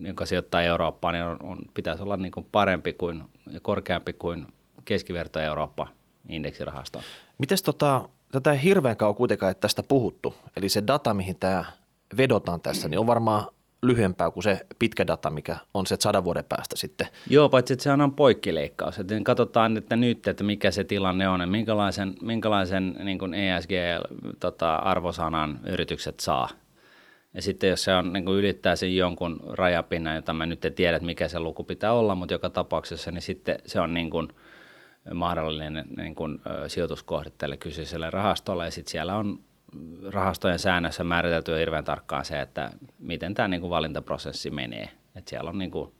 joka 0.00 0.26
sijoittaa 0.26 0.62
Eurooppaan, 0.62 1.14
niin 1.14 1.24
on, 1.24 1.36
on, 1.42 1.58
pitäisi 1.74 2.02
olla 2.02 2.16
niin 2.16 2.32
kuin 2.32 2.46
parempi 2.52 2.92
kuin 2.92 3.22
korkeampi 3.62 4.12
kuin 4.12 4.46
keskiverto 4.84 5.40
Eurooppa 5.40 5.88
indeksirahasto. 6.28 7.02
Miten 7.38 7.58
tota, 7.64 8.08
tätä 8.40 8.52
ei 8.52 8.62
hirveän 8.62 8.96
kauan 8.96 9.14
kuitenkaan 9.14 9.50
että 9.50 9.60
tästä 9.60 9.82
puhuttu, 9.82 10.34
eli 10.56 10.68
se 10.68 10.82
data, 10.86 11.14
mihin 11.14 11.36
tämä 11.36 11.64
vedotaan 12.16 12.60
tässä, 12.60 12.88
niin 12.88 12.98
on 12.98 13.06
varmaan 13.06 13.46
lyhyempää 13.82 14.30
kuin 14.30 14.44
se 14.44 14.60
pitkä 14.78 15.06
data, 15.06 15.30
mikä 15.30 15.56
on 15.74 15.86
se 15.86 15.96
sadan 16.00 16.24
vuoden 16.24 16.44
päästä 16.48 16.76
sitten. 16.76 17.06
Joo, 17.30 17.48
paitsi 17.48 17.72
että 17.72 17.82
se 17.82 17.92
on 17.92 18.14
poikkileikkaus. 18.14 18.98
Että 18.98 19.14
katsotaan 19.22 19.76
että 19.76 19.96
nyt, 19.96 20.28
että 20.28 20.44
mikä 20.44 20.70
se 20.70 20.84
tilanne 20.84 21.28
on 21.28 21.40
ja 21.40 21.46
minkälaisen, 21.46 22.14
minkälaisen 22.22 22.96
niin 23.04 23.18
kuin 23.18 23.34
ESG-arvosanan 23.34 25.58
tota, 25.58 25.70
yritykset 25.70 26.20
saa. 26.20 26.48
Ja 27.34 27.42
sitten 27.42 27.70
jos 27.70 27.84
se 27.84 27.94
on, 27.94 28.12
niin 28.12 28.24
kuin 28.24 28.38
ylittää 28.38 28.76
sen 28.76 28.96
jonkun 28.96 29.40
rajapinnan, 29.48 30.16
jota 30.16 30.32
mä 30.32 30.46
nyt 30.46 30.64
en 30.64 30.74
tiedä, 30.74 30.96
että 30.96 31.06
mikä 31.06 31.28
se 31.28 31.38
luku 31.38 31.64
pitää 31.64 31.92
olla, 31.92 32.14
mutta 32.14 32.34
joka 32.34 32.50
tapauksessa, 32.50 33.10
niin 33.10 33.22
sitten 33.22 33.58
se 33.66 33.80
on 33.80 33.94
niin 33.94 34.10
kuin 34.10 34.28
mahdollinen 35.14 35.84
niin 35.96 36.14
kuin, 36.14 36.40
sijoituskohde 36.66 37.30
tälle 37.38 37.56
kyseiselle 37.56 38.10
rahastolle. 38.10 38.64
Ja 38.64 38.70
sitten 38.70 38.90
siellä 38.90 39.16
on 39.16 39.38
rahastojen 40.10 40.58
säännössä 40.58 41.04
määritelty 41.04 41.58
hirveän 41.58 41.84
tarkkaan 41.84 42.24
se, 42.24 42.40
että 42.40 42.70
miten 42.98 43.34
tämä 43.34 43.48
niin 43.48 43.60
kuin 43.60 43.70
valintaprosessi 43.70 44.50
menee. 44.50 44.88
Että 45.14 45.30
siellä 45.30 45.50
on 45.50 45.58
niin 45.58 45.70
kuin 45.70 45.92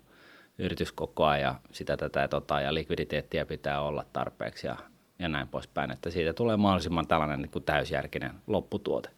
yrityskokoa 0.59 1.37
ja 1.37 1.55
sitä 1.73 1.97
tätä 1.97 2.21
ja, 2.21 2.29
tota, 2.29 2.61
ja 2.61 2.75
likviditeettiä 2.75 3.47
pitää 3.47 3.81
olla 3.81 4.05
tarpeeksi 4.13 4.67
ja, 4.67 4.77
ja 5.19 5.29
näin 5.29 5.49
poispäin, 5.49 5.91
että 5.91 6.11
siitä 6.11 6.33
tulee 6.33 6.57
mahdollisimman 6.57 7.07
tällainen 7.07 7.43
niin 7.43 7.51
kuin 7.51 7.65
täysjärkinen 7.65 8.31
lopputuote. 8.47 9.09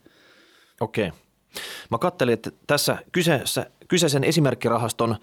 Okei. 0.80 1.12
Mä 1.90 1.98
katselin, 1.98 2.34
että 2.34 2.50
tässä 2.66 2.98
kyseessä, 3.12 3.70
kyseisen 3.88 4.24
esimerkkirahaston 4.24 5.16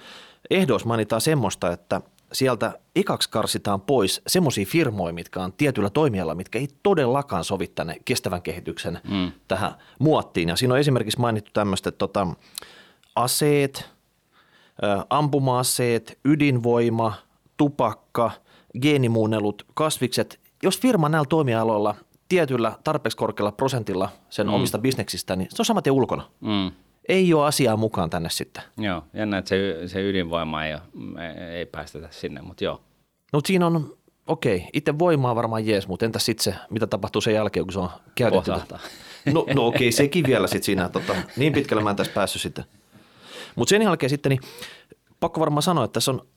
ehdoissa 0.50 0.88
mainitaan 0.88 1.22
semmoista, 1.22 1.72
että 1.72 2.01
sieltä 2.36 2.80
ekaksi 2.96 3.30
karsitaan 3.30 3.82
pois 3.82 4.22
semmoisia 4.27 4.65
firmoja, 4.65 5.13
mitkä 5.13 5.44
on 5.44 5.54
tietyllä 5.54 5.89
toimialalla, 5.89 6.36
mitkä 6.36 6.60
ei 6.60 6.68
todellakaan 6.84 7.44
sovi 7.44 7.68
tänne 7.68 7.98
kestävän 8.06 8.42
kehityksen 8.42 9.00
mm. 9.10 9.32
tähän 9.48 9.75
muottiin. 10.00 10.50
Ja 10.50 10.56
siinä 10.56 10.74
on 10.74 10.80
esimerkiksi 10.80 11.20
mainittu 11.20 11.51
tämmöistä 11.54 11.92
tota, 11.92 12.27
aseet, 13.15 13.89
ampuma-aseet, 15.10 16.20
ydinvoima, 16.25 17.13
tupakka, 17.58 18.32
geenimuunnelut, 18.82 19.65
kasvikset. 19.74 20.39
Jos 20.63 20.80
firma 20.80 21.10
näillä 21.10 21.27
toimialoilla 21.30 21.96
tietyllä 22.30 22.74
tarpeeksi 22.84 23.18
korkealla 23.18 23.51
prosentilla 23.51 24.10
sen 24.30 24.48
mm. 24.48 24.54
omista 24.54 24.77
bisneksistä, 24.77 25.36
niin 25.36 25.48
se 25.50 25.62
on 25.62 25.65
samat 25.65 25.88
ulkona. 25.88 26.30
Mm. 26.42 26.72
Ei 27.10 27.34
ole 27.34 27.46
asiaa 27.46 27.78
mukaan 27.78 28.10
tänne 28.10 28.30
sitten. 28.30 28.64
Joo, 28.78 29.04
jännä, 29.14 29.38
että 29.38 29.50
se, 29.50 29.88
se 29.88 30.10
ydinvoima 30.10 30.66
ei, 30.66 30.74
ole, 30.74 30.82
ei 31.58 31.66
päästetä 31.66 32.08
sinne, 32.12 32.42
mutta 32.42 32.64
joo. 32.64 32.82
No 33.34 33.42
siinä 33.46 33.68
on, 33.68 33.98
okei, 34.28 34.56
okay, 34.56 34.70
itse 34.74 35.00
voimaa 35.00 35.36
varmaan 35.36 35.68
jees, 35.68 35.88
mutta 35.88 36.06
entäs 36.06 36.26
sitten 36.26 36.44
se, 36.44 36.60
mitä 36.70 36.88
tapahtuu 36.88 37.22
sen 37.22 37.34
jälkeen, 37.34 37.66
kun 37.66 37.74
se 37.74 37.80
on 37.80 37.90
käytetty? 38.16 38.52
No, 39.26 39.46
no 39.54 39.68
okei, 39.68 39.88
okay, 39.88 39.92
sekin 39.92 40.26
vielä 40.28 40.48
sitten 40.48 40.64
siinä, 40.64 40.90
tota, 40.90 41.16
niin 41.38 41.54
pitkälle 41.54 41.84
mä 41.84 41.90
en 41.90 41.96
tässä 41.96 42.14
päässyt 42.14 42.42
sitten. 42.42 42.66
Mutta 43.56 43.70
sen 43.70 43.82
jälkeen 43.82 44.10
sitten, 44.10 44.30
niin 44.30 44.42
pakko 45.20 45.40
varmaan 45.40 45.64
sanoa, 45.64 45.86
että 45.86 45.94
tässä 45.94 46.12
on 46.12 46.28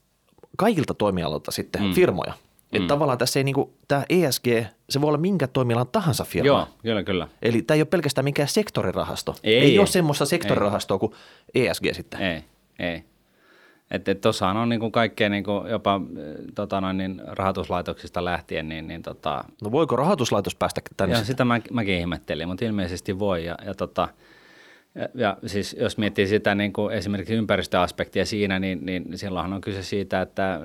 kaikilta 0.56 0.94
toimialoilta 0.94 1.50
sitten 1.50 1.82
mm. 1.82 1.92
firmoja– 1.92 2.32
että 2.72 2.78
mm. 2.78 2.86
tavallaan 2.86 3.18
tässä 3.18 3.40
ei 3.40 3.44
niinku, 3.44 3.74
tämä 3.88 4.04
ESG, 4.08 4.46
se 4.88 5.00
voi 5.00 5.08
olla 5.08 5.18
minkä 5.18 5.46
toimialan 5.46 5.88
tahansa 5.92 6.24
firma. 6.24 6.46
Joo, 6.46 6.68
kyllä, 6.82 7.02
kyllä. 7.02 7.28
Eli 7.42 7.62
tämä 7.62 7.74
ei 7.76 7.80
ole 7.80 7.86
pelkästään 7.86 8.24
mikään 8.24 8.48
sektorirahasto. 8.48 9.34
Ei, 9.44 9.54
ei, 9.54 9.60
ei. 9.60 9.78
ole 9.78 9.86
semmoista 9.86 10.26
sektorirahastoa 10.26 10.94
ei. 10.94 10.98
kuin 10.98 11.12
ESG 11.54 11.84
sitten. 11.92 12.20
Ei, 12.20 12.44
ei. 12.78 13.04
Että 13.90 14.10
et 14.10 14.20
tuossahan 14.20 14.56
on 14.56 14.68
niinku 14.68 14.90
kaikkea 14.90 15.28
niinku 15.28 15.64
jopa 15.70 16.00
tota 16.54 16.80
noin, 16.80 16.96
niin 16.96 17.22
rahoituslaitoksista 17.26 18.24
lähtien. 18.24 18.68
Niin, 18.68 18.88
niin 18.88 19.02
tota... 19.02 19.44
No 19.62 19.72
voiko 19.72 19.96
rahoituslaitos 19.96 20.54
päästä 20.54 20.80
tänne? 20.96 21.14
Joo, 21.14 21.24
sitä 21.24 21.44
mä, 21.44 21.60
mäkin 21.72 21.94
ihmettelin, 21.94 22.48
mutta 22.48 22.64
ilmeisesti 22.64 23.18
voi. 23.18 23.44
Ja, 23.44 23.54
ja 23.66 23.74
tota, 23.74 24.08
ja, 25.14 25.36
siis 25.46 25.76
jos 25.80 25.98
miettii 25.98 26.26
sitä 26.26 26.54
niin 26.54 26.72
kuin 26.72 26.94
esimerkiksi 26.94 27.34
ympäristöaspektia 27.34 28.26
siinä, 28.26 28.58
niin, 28.58 28.86
niin 28.86 29.18
silloinhan 29.18 29.52
on 29.52 29.60
kyse 29.60 29.82
siitä, 29.82 30.20
että 30.22 30.60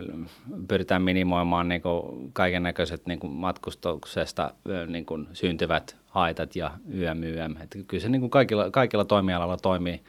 pyritään 0.67 1.01
minimoimaan 1.01 1.69
niin 1.69 1.81
kaiken 2.33 2.63
näköiset 2.63 3.05
niin 3.05 3.19
matkustuksesta 3.23 4.53
niin 4.87 5.05
kuin 5.05 5.27
syntyvät 5.33 5.95
haitat 6.05 6.55
ja 6.55 6.71
YMYM. 6.87 7.55
Että 7.61 7.79
kyllä 7.87 8.01
se 8.01 8.09
niin 8.09 8.21
kuin 8.21 8.29
kaikilla, 8.29 8.71
kaikilla 8.71 9.05
toimialalla 9.05 9.57
toimii 9.57 10.01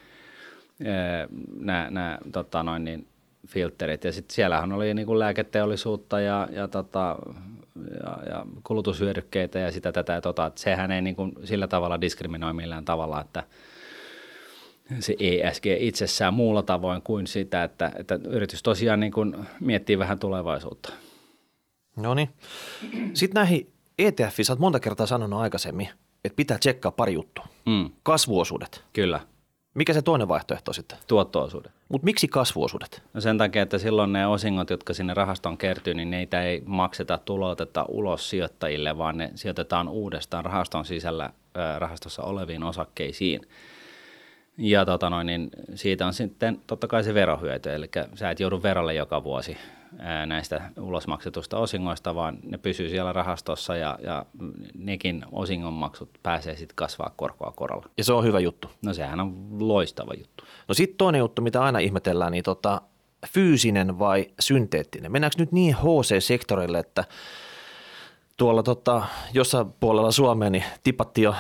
nämä 1.60 2.18
tota 2.32 2.62
noin, 2.62 2.84
niin 2.84 3.06
filterit. 3.46 4.04
Ja 4.04 4.12
sitten 4.12 4.34
siellähän 4.34 4.72
oli 4.72 4.94
niin 4.94 5.06
kuin 5.06 5.18
lääketeollisuutta 5.18 6.20
ja, 6.20 6.48
ja, 6.52 6.68
tota, 6.68 7.16
ja, 8.02 8.18
ja 8.28 8.46
kulutushyödykkeitä 8.64 9.58
ja 9.58 9.72
sitä 9.72 9.92
tätä 9.92 10.20
tota. 10.20 10.46
Että 10.46 10.60
sehän 10.60 10.90
ei 10.90 11.02
niin 11.02 11.16
kuin 11.16 11.32
sillä 11.44 11.66
tavalla 11.66 12.00
diskriminoi 12.00 12.52
millään 12.52 12.84
tavalla, 12.84 13.20
että– 13.20 13.42
se 15.00 15.16
ESG 15.18 15.66
itsessään 15.78 16.34
muulla 16.34 16.62
tavoin 16.62 17.02
kuin 17.02 17.26
sitä, 17.26 17.64
että, 17.64 17.92
että 17.96 18.18
yritys 18.24 18.62
tosiaan 18.62 19.00
niin 19.00 19.12
kuin 19.12 19.36
miettii 19.60 19.98
vähän 19.98 20.18
tulevaisuutta. 20.18 20.92
No 21.96 22.14
niin. 22.14 22.28
Sitten 23.14 23.34
näihin 23.34 23.72
ETF, 23.98 24.38
sä 24.42 24.52
oot 24.52 24.58
monta 24.58 24.80
kertaa 24.80 25.06
sanonut 25.06 25.40
aikaisemmin, 25.40 25.88
että 26.24 26.36
pitää 26.36 26.58
tsekkaa 26.58 26.92
pari 26.92 27.12
juttua. 27.12 27.46
Mm. 27.66 27.90
Kasvuosuudet. 28.02 28.84
Kyllä. 28.92 29.20
Mikä 29.74 29.92
se 29.92 30.02
toinen 30.02 30.28
vaihtoehto 30.28 30.72
sitten? 30.72 30.98
Tuottoosuudet. 31.06 31.72
Mutta 31.88 32.04
miksi 32.04 32.28
kasvuosuudet? 32.28 33.02
No 33.14 33.20
sen 33.20 33.38
takia, 33.38 33.62
että 33.62 33.78
silloin 33.78 34.12
ne 34.12 34.26
osingot, 34.26 34.70
jotka 34.70 34.94
sinne 34.94 35.14
rahastoon 35.14 35.58
kertyy, 35.58 35.94
niin 35.94 36.10
neitä 36.10 36.42
ei 36.42 36.62
makseta 36.66 37.18
tulouteta 37.18 37.84
ulos 37.88 38.30
sijoittajille, 38.30 38.98
vaan 38.98 39.18
ne 39.18 39.30
sijoitetaan 39.34 39.88
uudestaan 39.88 40.44
rahaston 40.44 40.84
sisällä 40.84 41.30
rahastossa 41.78 42.22
oleviin 42.22 42.62
osakkeisiin– 42.62 43.40
ja 44.58 44.84
tota 44.84 45.10
noin, 45.10 45.26
niin 45.26 45.50
siitä 45.74 46.06
on 46.06 46.14
sitten 46.14 46.60
totta 46.66 46.86
kai 46.86 47.04
se 47.04 47.14
verohyöty, 47.14 47.74
eli 47.74 47.90
sä 48.14 48.30
et 48.30 48.40
joudu 48.40 48.62
verolle 48.62 48.94
joka 48.94 49.24
vuosi 49.24 49.56
näistä 50.26 50.70
ulosmaksetusta 50.80 51.58
osingoista, 51.58 52.14
vaan 52.14 52.38
ne 52.42 52.58
pysyy 52.58 52.88
siellä 52.88 53.12
rahastossa 53.12 53.76
ja, 53.76 53.98
ja 54.02 54.26
nekin 54.78 55.24
osingonmaksut 55.32 56.10
pääsee 56.22 56.56
sitten 56.56 56.76
kasvaa 56.76 57.12
korkoa 57.16 57.52
korolla. 57.56 57.88
Ja 57.98 58.04
se 58.04 58.12
on 58.12 58.24
hyvä 58.24 58.40
juttu. 58.40 58.70
No 58.82 58.94
sehän 58.94 59.20
on 59.20 59.46
loistava 59.58 60.12
juttu. 60.18 60.44
No 60.68 60.74
sitten 60.74 60.96
toinen 60.96 61.18
juttu, 61.18 61.42
mitä 61.42 61.62
aina 61.62 61.78
ihmetellään, 61.78 62.32
niin 62.32 62.44
tota, 62.44 62.80
fyysinen 63.26 63.98
vai 63.98 64.26
synteettinen? 64.40 65.12
Mennäänkö 65.12 65.36
nyt 65.38 65.52
niin 65.52 65.74
HC-sektorille, 65.74 66.78
että 66.78 67.04
tuolla 68.36 68.62
tota, 68.62 69.02
jossain 69.32 69.72
puolella 69.80 70.10
Suomea 70.10 70.50
niin 70.50 70.64
tipatti 70.82 71.22
jo 71.22 71.34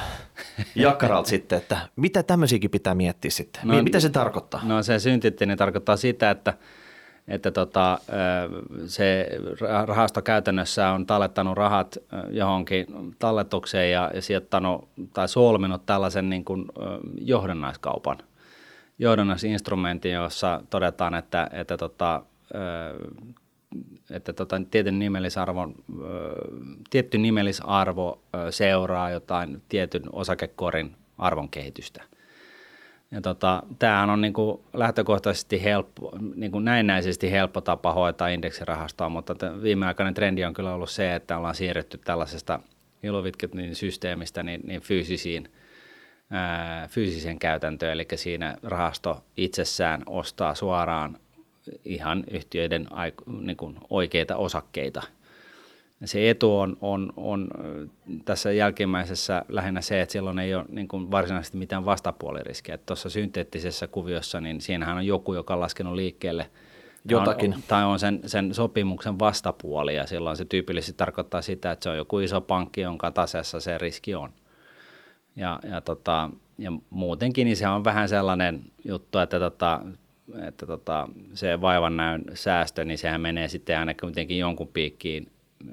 jakkaralta 0.74 1.28
sitten, 1.34 1.58
että 1.58 1.78
mitä 1.96 2.22
tämmöisiäkin 2.22 2.70
pitää 2.70 2.94
miettiä 2.94 3.30
sitten? 3.30 3.62
No, 3.64 3.82
mitä 3.82 4.00
se 4.00 4.10
tarkoittaa? 4.10 4.60
No 4.64 4.82
se 4.82 4.98
synteettinen 4.98 5.58
tarkoittaa 5.58 5.96
sitä, 5.96 6.30
että 6.30 6.54
että 7.28 7.50
tota, 7.50 7.98
se 8.86 9.28
rahasto 9.86 10.22
käytännössä 10.22 10.90
on 10.90 11.06
tallettanut 11.06 11.56
rahat 11.56 11.98
johonkin 12.30 12.86
talletukseen 13.18 13.90
ja, 13.90 14.10
ja 14.14 14.22
sijoittanut 14.22 14.88
tai 15.12 15.28
solminut 15.28 15.86
tällaisen 15.86 16.30
niin 16.30 16.44
kuin 16.44 16.64
johdannaiskaupan, 17.20 18.18
johdannaisinstrumentin, 18.98 20.12
jossa 20.12 20.60
todetaan, 20.70 21.14
että, 21.14 21.50
että 21.52 21.76
tota, 21.76 22.22
että 24.10 24.32
tota, 24.32 24.62
tietyn 24.70 24.98
nimellisarvo, 24.98 25.72
tietty 26.90 27.18
nimellisarvo 27.18 28.22
seuraa 28.50 29.10
jotain 29.10 29.62
tietyn 29.68 30.02
osakekorin 30.12 30.96
arvon 31.18 31.48
kehitystä. 31.48 32.02
Ja 33.10 33.20
tota, 33.20 33.62
tämähän 33.78 34.10
on 34.10 34.20
niin 34.20 34.32
kuin 34.32 34.60
lähtökohtaisesti 34.72 35.64
helppo, 35.64 36.12
niin 36.34 36.52
kuin 36.52 36.64
näennäisesti 36.64 37.30
helppo 37.30 37.60
tapa 37.60 37.92
hoitaa 37.92 38.28
indeksirahastoa, 38.28 39.08
mutta 39.08 39.34
viimeaikainen 39.62 40.14
trendi 40.14 40.44
on 40.44 40.54
kyllä 40.54 40.74
ollut 40.74 40.90
se, 40.90 41.14
että 41.14 41.38
ollaan 41.38 41.54
siirretty 41.54 41.98
tällaisesta 41.98 42.60
Iluvitketin 43.02 43.74
systeemistä 43.74 44.42
niin, 44.42 44.60
niin 44.64 44.80
fyysisiin, 44.80 45.52
ää, 46.30 46.88
fyysiseen 46.88 47.38
käytäntöön, 47.38 47.92
eli 47.92 48.06
siinä 48.14 48.56
rahasto 48.62 49.24
itsessään 49.36 50.02
ostaa 50.06 50.54
suoraan 50.54 51.18
ihan 51.84 52.24
yhtiöiden 52.30 52.88
niin 53.40 53.56
kuin 53.56 53.76
oikeita 53.90 54.36
osakkeita. 54.36 55.02
Se 56.04 56.30
etu 56.30 56.58
on, 56.58 56.76
on, 56.80 57.12
on 57.16 57.48
tässä 58.24 58.52
jälkimmäisessä 58.52 59.44
lähinnä 59.48 59.80
se, 59.80 60.00
että 60.00 60.12
silloin 60.12 60.38
ei 60.38 60.54
ole 60.54 60.64
niin 60.68 60.88
kuin 60.88 61.10
varsinaisesti 61.10 61.58
mitään 61.58 61.84
vastapuoliriskiä. 61.84 62.78
Tuossa 62.78 63.10
synteettisessä 63.10 63.86
kuviossa, 63.86 64.40
niin 64.40 64.60
siinähän 64.60 64.96
on 64.96 65.06
joku, 65.06 65.34
joka 65.34 65.54
on 65.54 65.60
laskenut 65.60 65.94
liikkeelle– 65.94 66.50
jotakin. 67.08 67.54
On, 67.54 67.62
tai 67.68 67.84
on 67.84 67.98
sen, 67.98 68.20
sen 68.26 68.54
sopimuksen 68.54 69.18
vastapuoli 69.18 69.94
ja 69.94 70.06
silloin 70.06 70.36
se 70.36 70.44
tyypillisesti 70.44 70.96
tarkoittaa 70.96 71.42
sitä, 71.42 71.72
että 71.72 71.82
se 71.82 71.90
on 71.90 71.96
joku 71.96 72.18
iso 72.18 72.40
pankki, 72.40 72.80
jonka 72.80 73.10
taseessa 73.10 73.60
se 73.60 73.78
riski 73.78 74.14
on. 74.14 74.32
Ja, 75.36 75.60
ja, 75.70 75.80
tota, 75.80 76.30
ja 76.58 76.72
muutenkin 76.90 77.44
niin 77.44 77.56
se 77.56 77.68
on 77.68 77.84
vähän 77.84 78.08
sellainen 78.08 78.64
juttu, 78.84 79.18
että, 79.18 79.38
tota, 79.38 79.80
että 80.46 80.66
tota, 80.66 81.08
se 81.34 81.60
vaivan 81.60 81.96
näyn 81.96 82.24
säästö, 82.34 82.84
niin 82.84 82.98
sehän 82.98 83.20
menee 83.20 83.48
sitten 83.48 83.78
aina 83.78 83.94
kuitenkin 83.94 84.38
jonkun 84.38 84.68
piikkiin 84.68 85.32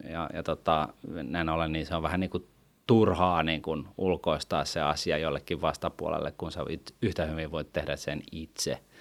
ja, 0.10 0.30
ja 0.34 0.44
tota, 0.44 0.88
näin 1.24 1.50
ollen, 1.50 1.72
niin 1.72 1.86
se 1.86 1.96
on 1.96 2.04
vähän 2.04 2.20
niin 2.20 2.30
kuin 2.30 2.48
turhaa 2.88 3.44
niin 3.44 3.62
kuin 3.62 3.88
ulkoistaa 3.98 4.66
se 4.66 4.82
asia 4.82 5.18
jollekin 5.18 5.62
vastapuolelle, 5.62 6.32
kun 6.32 6.52
sä 6.52 6.60
yhtä 7.02 7.26
hyvin 7.26 7.52
voit 7.52 7.74
tehdä 7.74 7.96
sen 7.96 8.22
itse– 8.32 8.80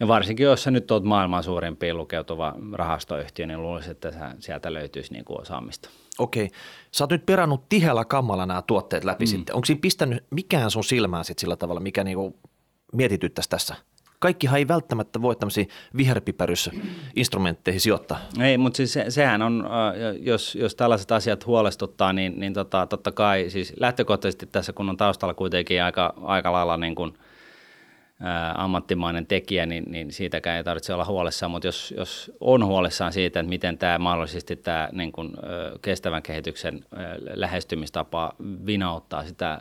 ja 0.00 0.08
varsinkin, 0.08 0.44
jos 0.44 0.62
sä 0.62 0.70
nyt 0.70 0.90
oot 0.90 1.04
maailman 1.04 1.42
suurimpiin 1.42 1.96
lukeutuva 1.96 2.54
rahastoyhtiö, 2.72 3.46
niin 3.46 3.62
luulisin, 3.62 3.90
että 3.90 4.34
sieltä 4.38 4.72
löytyisi 4.72 5.12
niin 5.12 5.24
kuin 5.24 5.40
osaamista. 5.40 5.90
Okei. 6.18 6.50
Sä 6.90 7.04
oot 7.04 7.10
nyt 7.10 7.26
perannut 7.26 7.68
tiheällä 7.68 8.04
kammalla 8.04 8.46
nämä 8.46 8.62
tuotteet 8.62 9.04
läpi 9.04 9.24
mm. 9.24 9.28
sitten. 9.28 9.54
Onko 9.54 9.64
siinä 9.64 9.80
pistänyt 9.80 10.24
mikään 10.30 10.70
sun 10.70 10.84
silmään 10.84 11.24
sitten 11.24 11.40
sillä 11.40 11.56
tavalla, 11.56 11.80
mikä 11.80 12.04
niinku 12.04 12.38
mietityttäisi 12.92 13.50
tässä? 13.50 13.74
Kaikkihan 14.18 14.58
ei 14.58 14.68
välttämättä 14.68 15.22
voi 15.22 15.36
tämmöisiin 15.36 15.68
viherpipäryssä 15.96 16.70
instrumentteihin 17.16 17.80
sijoittaa. 17.80 18.18
Ei, 18.40 18.58
mutta 18.58 18.76
siis 18.76 18.92
se, 18.92 19.04
sehän 19.08 19.42
on, 19.42 19.68
jos, 20.20 20.54
jos 20.54 20.74
tällaiset 20.74 21.12
asiat 21.12 21.46
huolestuttaa, 21.46 22.12
niin, 22.12 22.40
niin 22.40 22.54
tota, 22.54 22.86
totta 22.86 23.12
kai 23.12 23.46
siis 23.48 23.72
lähtökohtaisesti 23.80 24.46
tässä, 24.46 24.72
kun 24.72 24.88
on 24.88 24.96
taustalla 24.96 25.34
kuitenkin 25.34 25.82
aika, 25.82 26.14
aika 26.22 26.52
lailla 26.52 26.76
niin 26.76 26.94
kuin– 26.94 27.12
ammattimainen 28.54 29.26
tekijä, 29.26 29.66
niin, 29.66 29.84
niin 29.90 30.12
siitäkään 30.12 30.56
ei 30.56 30.64
tarvitse 30.64 30.94
olla 30.94 31.04
huolissaan, 31.04 31.50
mutta 31.50 31.68
jos, 31.68 31.94
jos 31.96 32.32
on 32.40 32.64
huolissaan 32.64 33.12
siitä, 33.12 33.40
että 33.40 33.50
miten 33.50 33.78
tämä 33.78 33.98
mahdollisesti 33.98 34.56
tämä 34.56 34.88
niin 34.92 35.12
kuin, 35.12 35.32
kestävän 35.82 36.22
kehityksen 36.22 36.84
lähestymistapa 37.34 38.32
vinauttaa 38.66 39.24
sitä 39.24 39.60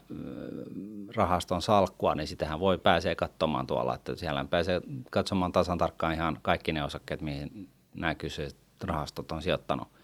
rahaston 1.15 1.62
salkkua, 1.62 2.15
niin 2.15 2.27
sitähän 2.27 2.59
voi 2.59 2.77
pääsee 2.77 3.15
katsomaan 3.15 3.67
tuolla, 3.67 3.95
että 3.95 4.15
siellä 4.15 4.45
pääsee 4.50 4.81
katsomaan 5.12 5.51
tasan 5.51 5.77
tarkkaan 5.77 6.13
ihan 6.13 6.39
kaikki 6.41 6.71
ne 6.71 6.83
osakkeet, 6.83 7.21
mihin 7.21 7.69
nämä 7.95 8.15
kyseiset 8.15 8.59
rahastot 8.83 9.31
on 9.31 9.41
sijoittanut 9.41 9.94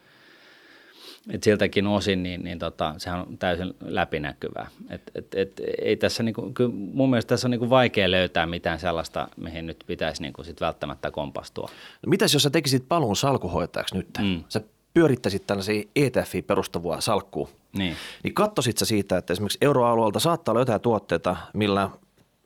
et 1.29 1.43
siltäkin 1.43 1.87
osin 1.87 2.23
niin, 2.23 2.43
niin 2.43 2.59
tota, 2.59 2.95
sehän 2.97 3.19
on 3.19 3.37
täysin 3.37 3.73
läpinäkyvää. 3.81 4.67
Et, 4.89 5.01
et, 5.15 5.27
et, 5.35 5.61
ei 5.81 5.97
tässä 5.97 6.23
niinku, 6.23 6.51
kyllä 6.53 6.71
mun 6.73 7.09
mielestä 7.09 7.29
tässä 7.29 7.47
on 7.47 7.51
niinku 7.51 7.69
vaikea 7.69 8.11
löytää 8.11 8.45
mitään 8.45 8.79
sellaista, 8.79 9.27
mihin 9.37 9.67
nyt 9.67 9.83
pitäisi 9.87 10.21
niinku 10.21 10.43
sit 10.43 10.61
välttämättä 10.61 11.11
kompastua. 11.11 11.69
No 12.05 12.09
mitäs 12.09 12.33
jos 12.33 12.43
sä 12.43 12.49
tekisit 12.49 12.87
paluun 12.87 13.15
salkuhoitajaksi 13.15 13.95
nyt? 13.95 14.07
Mm. 14.19 14.43
Sä 14.49 14.61
pyörittäisit 14.93 15.47
tällaisia 15.47 15.83
ETFiin 15.95 16.43
perustuvaa 16.43 17.01
salkkua. 17.01 17.49
Niin. 17.77 17.95
Niin 18.23 18.33
katsoisit 18.33 18.77
sä 18.77 18.85
siitä, 18.85 19.17
että 19.17 19.33
esimerkiksi 19.33 19.57
euroalueelta 19.61 20.19
saattaa 20.19 20.51
olla 20.51 20.61
jotain 20.61 20.81
tuotteita, 20.81 21.37
millä 21.53 21.89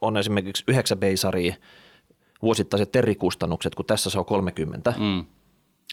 on 0.02 0.18
esimerkiksi 0.18 0.64
9 0.68 0.98
beisaria 0.98 1.56
vuosittaiset 2.42 2.92
terrikustannukset, 2.92 3.76
kun 3.76 3.86
tässä 3.86 4.10
se 4.10 4.20
on 4.20 4.26
30. 4.26 4.94
Mm. 4.98 5.26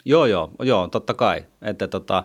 Joo, 0.04 0.26
joo, 0.26 0.50
joo, 0.62 0.88
totta 0.88 1.14
kai. 1.14 1.44
Että 1.62 1.88
tota, 1.88 2.24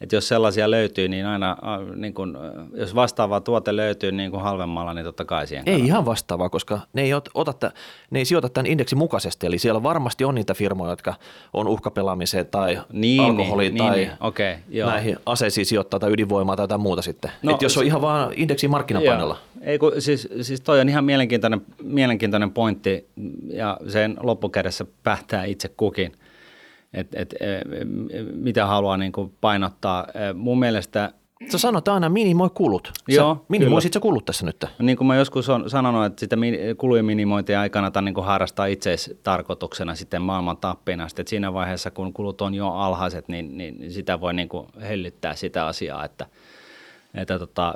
että 0.00 0.16
jos 0.16 0.28
sellaisia 0.28 0.70
löytyy, 0.70 1.08
niin 1.08 1.26
aina, 1.26 1.56
niin 1.94 2.14
kun, 2.14 2.38
jos 2.74 2.94
vastaava 2.94 3.40
tuote 3.40 3.76
löytyy 3.76 4.12
niin 4.12 4.30
kuin 4.30 4.42
halvemmalla, 4.42 4.94
niin 4.94 5.04
totta 5.04 5.24
kai 5.24 5.46
siihen 5.46 5.62
Ei 5.66 5.72
kannattaa. 5.72 5.86
ihan 5.86 6.04
vastaavaa, 6.04 6.48
koska 6.48 6.80
ne 6.92 7.02
ei, 7.02 7.10
ota, 7.34 7.72
ne 8.10 8.18
ei 8.18 8.24
sijoita 8.24 8.48
tämän 8.48 8.66
indeksin 8.66 8.98
mukaisesti. 8.98 9.46
Eli 9.46 9.58
siellä 9.58 9.82
varmasti 9.82 10.24
on 10.24 10.34
niitä 10.34 10.54
firmoja, 10.54 10.92
jotka 10.92 11.14
on 11.52 11.68
uhkapelaamiseen 11.68 12.46
tai 12.46 12.80
niin, 12.92 13.22
alkoholiin 13.22 13.74
niin, 13.74 13.84
tai 13.84 13.96
niin, 13.96 14.10
okay, 14.20 14.54
joo. 14.68 14.90
näihin 14.90 15.16
aseisiin 15.26 15.66
sijoittaa 15.66 16.00
tai 16.00 16.12
ydinvoimaa 16.12 16.56
tai 16.56 16.64
jotain 16.64 16.80
muuta 16.80 17.02
sitten. 17.02 17.30
No, 17.42 17.54
Et 17.54 17.62
jos 17.62 17.76
on 17.76 17.84
ihan 17.84 18.00
vaan 18.00 18.32
indeksin 18.36 18.70
markkinapainolla. 18.70 19.36
Ei, 19.60 19.78
kun, 19.78 19.92
siis, 19.98 20.28
siis 20.42 20.60
toi 20.60 20.80
on 20.80 20.88
ihan 20.88 21.04
mielenkiintoinen, 21.04 21.60
mielenkiintoinen 21.82 22.50
pointti 22.50 23.08
ja 23.52 23.76
sen 23.88 24.16
loppukädessä 24.20 24.86
päättää 25.02 25.44
itse 25.44 25.68
kukin– 25.68 26.12
että 26.94 27.20
et, 27.20 27.34
e, 27.40 27.46
mitä 28.34 28.66
haluaa 28.66 28.96
niin 28.96 29.12
kuin 29.12 29.32
painottaa. 29.40 30.06
E, 30.14 30.32
mun 30.32 30.58
mielestä 30.58 31.12
Sä 31.48 31.58
sanot 31.58 31.88
aina 31.88 32.08
minimoi 32.08 32.50
kulut. 32.54 32.92
Sä 32.96 33.02
Joo, 33.08 33.44
minimoisit 33.48 33.92
sä 33.92 34.00
kulut 34.00 34.24
tässä 34.24 34.46
nyt? 34.46 34.64
Niin 34.78 34.96
kuin 34.96 35.08
mä 35.08 35.16
joskus 35.16 35.48
on 35.48 35.70
sanonut, 35.70 36.04
että 36.04 36.20
sitä 36.20 36.36
kulujen 36.78 37.04
minimointia 37.04 37.64
ei 37.64 37.70
kannata 37.70 38.00
niin 38.00 38.14
kuin 38.14 38.26
harrastaa 38.26 38.66
tarkoituksena 39.22 39.94
sitten 39.94 40.22
maailman 40.22 40.56
tappina. 40.56 41.08
Sitten 41.08 41.26
siinä 41.26 41.52
vaiheessa, 41.52 41.90
kun 41.90 42.12
kulut 42.12 42.40
on 42.40 42.54
jo 42.54 42.68
alhaiset, 42.68 43.28
niin, 43.28 43.58
niin 43.58 43.92
sitä 43.92 44.20
voi 44.20 44.34
niin 44.34 44.48
kuin 44.48 44.66
hellyttää 44.80 45.34
sitä 45.34 45.66
asiaa, 45.66 46.04
että– 46.04 46.26
että 47.14 47.38
tota, 47.38 47.74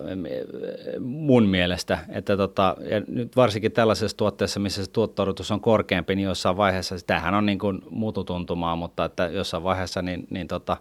mun 1.00 1.46
mielestä, 1.46 1.98
että 2.08 2.36
tota, 2.36 2.76
ja 2.90 3.02
nyt 3.08 3.36
varsinkin 3.36 3.72
tällaisessa 3.72 4.16
tuotteessa, 4.16 4.60
missä 4.60 4.84
se 4.84 4.90
tuotto 4.90 5.26
on 5.50 5.60
korkeampi, 5.60 6.14
niin 6.14 6.24
jossain 6.24 6.56
vaiheessa, 6.56 6.96
tämähän 7.06 7.34
on 7.34 7.46
niin 7.46 7.58
kuin 7.58 7.82
mututuntumaa, 7.90 8.76
mutta 8.76 9.04
että 9.04 9.26
jossain 9.26 9.62
vaiheessa 9.62 10.02
niin, 10.02 10.26
niin 10.30 10.48
tota, 10.48 10.76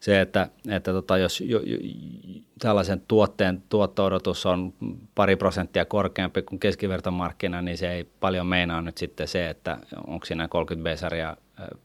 se, 0.00 0.20
että, 0.20 0.48
että 0.68 0.92
tota, 0.92 1.18
jos 1.18 1.40
jo, 1.40 1.60
jo, 1.60 1.78
tällaisen 2.58 3.02
tuotteen 3.08 3.62
tuotto-odotus 3.68 4.46
on 4.46 4.72
pari 5.14 5.36
prosenttia 5.36 5.84
korkeampi 5.84 6.42
kuin 6.42 6.58
keskivertomarkkina, 6.58 7.62
niin 7.62 7.78
se 7.78 7.92
ei 7.92 8.04
paljon 8.20 8.46
meinaa 8.46 8.82
nyt 8.82 8.98
sitten 8.98 9.28
se, 9.28 9.50
että 9.50 9.78
onko 10.06 10.26
siinä 10.26 10.48
30 10.48 10.90
besaria 10.90 11.36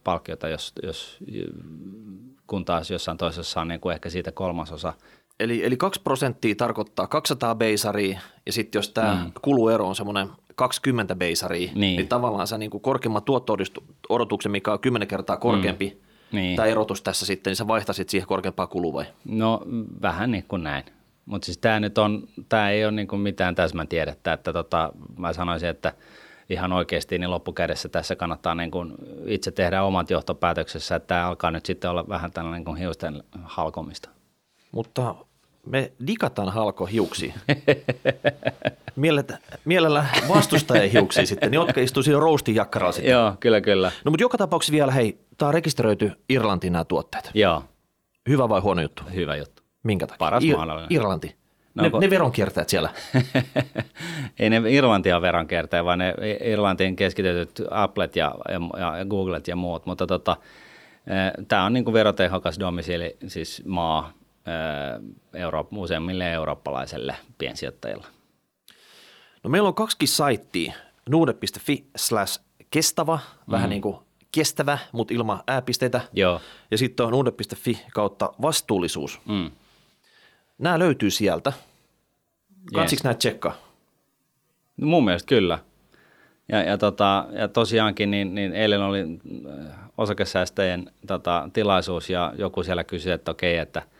palkkiota, 0.03 0.47
jos, 0.47 0.73
jos, 0.83 1.17
kun 2.47 2.65
taas 2.65 2.91
jossain 2.91 3.17
toisessa 3.17 3.61
on 3.61 3.67
niin 3.67 3.79
kuin 3.79 3.93
ehkä 3.93 4.09
siitä 4.09 4.31
kolmasosa 4.31 4.93
Eli, 5.41 5.65
eli 5.65 5.77
2 5.77 6.01
prosenttia 6.01 6.55
tarkoittaa 6.55 7.07
200 7.07 7.55
beisaria 7.55 8.19
ja 8.45 8.53
sitten 8.53 8.79
jos 8.79 8.89
tämä 8.89 9.23
mm. 9.25 9.31
kuluero 9.41 9.87
on 9.87 9.95
semmoinen 9.95 10.27
20 10.55 11.15
beisaria, 11.15 11.71
niin, 11.75 11.97
niin 11.97 12.07
tavallaan 12.07 12.47
sä 12.47 12.57
niin 12.57 12.71
kuin 12.71 12.81
korkeimman 12.81 13.23
tuotto-odotuksen, 13.23 14.51
mikä 14.51 14.73
on 14.73 14.79
10 14.79 15.07
kertaa 15.07 15.37
korkeampi, 15.37 15.89
mm. 16.31 16.35
niin. 16.35 16.55
tämä 16.55 16.65
erotus 16.65 17.01
tässä 17.01 17.25
sitten, 17.25 17.51
niin 17.51 17.55
sä 17.55 17.67
vaihtasit 17.67 18.09
siihen 18.09 18.27
korkeampaa 18.27 18.67
kulua 18.67 18.93
vai? 18.93 19.05
No 19.25 19.61
vähän 20.01 20.31
niin 20.31 20.45
kuin 20.47 20.63
näin. 20.63 20.83
Mutta 21.25 21.45
siis 21.45 21.57
tämä 21.57 21.79
nyt 21.79 21.97
on, 21.97 22.27
tämä 22.49 22.69
ei 22.69 22.85
ole 22.85 22.91
niin 22.91 23.07
kuin 23.07 23.19
mitään 23.19 23.55
tiedettä, 23.89 24.33
että 24.33 24.53
tota, 24.53 24.93
mä 25.17 25.33
sanoisin, 25.33 25.69
että 25.69 25.93
ihan 26.49 26.71
oikeasti 26.71 27.19
niin 27.19 27.31
loppukädessä 27.31 27.89
tässä 27.89 28.15
kannattaa 28.15 28.55
niin 28.55 28.71
kuin 28.71 28.93
itse 29.25 29.51
tehdä 29.51 29.83
omat 29.83 30.09
johtopäätöksessä, 30.09 30.95
että 30.95 31.07
tämä 31.07 31.27
alkaa 31.27 31.51
nyt 31.51 31.65
sitten 31.65 31.89
olla 31.89 32.07
vähän 32.07 32.31
tällainen 32.31 32.59
niin 32.59 32.65
kuin 32.65 32.77
hiusten 32.77 33.23
halkomista. 33.43 34.09
Mutta 34.71 35.15
me 35.65 35.91
digataan 36.07 36.49
halko 36.49 36.85
hiuksi. 36.85 37.33
Mielellä, 38.95 39.37
mielellä 39.65 40.05
vastustajien 40.29 40.91
hiuksi 40.91 41.25
sitten, 41.25 41.53
jotka 41.53 41.81
istuu 41.81 42.03
siinä 42.03 42.19
roastin 42.19 42.55
jakkaralla 42.55 42.91
sitten. 42.91 43.11
Joo, 43.11 43.33
kyllä, 43.39 43.61
kyllä. 43.61 43.91
No 44.05 44.11
mutta 44.11 44.23
joka 44.23 44.37
tapauksessa 44.37 44.73
vielä, 44.73 44.91
hei, 44.91 45.19
tämä 45.37 45.47
on 45.47 45.53
rekisteröity 45.53 46.11
Irlantiin 46.29 46.73
nämä 46.73 46.83
tuotteet. 46.83 47.31
Joo. 47.33 47.63
Hyvä 48.29 48.49
vai 48.49 48.61
huono 48.61 48.81
juttu? 48.81 49.03
Hyvä 49.13 49.35
juttu. 49.35 49.63
Minkä 49.83 50.07
takia? 50.07 50.17
Paras 50.17 50.43
Ir- 50.43 50.55
mahdollinen. 50.57 50.93
Irlanti. 50.93 51.35
No, 51.75 51.83
ne, 51.83 51.89
kun... 51.89 51.99
ne 51.99 52.09
veronkiertäjät 52.09 52.69
siellä. 52.69 52.89
Ei 54.39 54.49
ne 54.49 54.61
Irlantia 54.69 55.21
veronkiertäjät, 55.21 55.85
vaan 55.85 55.99
ne 55.99 56.13
Irlantiin 56.43 56.95
keskitetyt 56.95 57.61
Applet 57.71 58.15
ja, 58.15 58.35
ja, 58.49 58.97
ja 58.97 59.05
Googlet 59.05 59.47
ja 59.47 59.55
muut, 59.55 59.85
mutta 59.85 60.07
tota, 60.07 60.37
eh, 61.07 61.45
tämä 61.47 61.65
on 61.65 61.73
niin 61.73 61.83
kuin 61.83 61.93
verotehokas 61.93 62.59
domisiili, 62.59 63.17
siis 63.27 63.63
maa, 63.65 64.13
Euro- 65.33 65.67
useimmille 65.71 66.31
eurooppalaiselle 66.31 67.15
piensijoittajille. 67.37 68.05
No 69.43 69.49
meillä 69.49 69.67
on 69.67 69.75
kaksi 69.75 70.07
saittia, 70.07 70.73
nuude.fi 71.09 71.85
slash 71.95 72.41
kestävä, 72.71 73.15
mm. 73.15 73.51
vähän 73.51 73.69
niin 73.69 73.81
kuin 73.81 73.97
kestävä, 74.31 74.77
mutta 74.91 75.13
ilman 75.13 75.43
ääpisteitä. 75.47 76.01
Joo. 76.13 76.41
Ja 76.71 76.77
sitten 76.77 77.05
on 77.05 77.11
nuude.fi 77.11 77.81
kautta 77.93 78.33
vastuullisuus. 78.41 79.21
Mm. 79.25 79.51
Nämä 80.57 80.79
löytyy 80.79 81.09
sieltä. 81.09 81.53
Kansiksi 82.73 82.95
yes. 82.95 83.03
näitä 83.03 83.17
tsekkaa? 83.17 83.53
No 84.77 84.87
mun 84.87 85.05
mielestä 85.05 85.27
kyllä. 85.27 85.59
Ja, 86.49 86.63
ja, 86.63 86.77
tota, 86.77 87.27
ja 87.31 87.47
tosiaankin 87.47 88.11
niin, 88.11 88.35
niin 88.35 88.53
eilen 88.53 88.81
oli 88.81 89.05
osakesäästäjien 89.97 90.91
tota, 91.07 91.49
tilaisuus 91.53 92.09
ja 92.09 92.33
joku 92.37 92.63
siellä 92.63 92.83
kysyi, 92.83 93.11
että 93.11 93.31
okei, 93.31 93.57
että– 93.57 93.81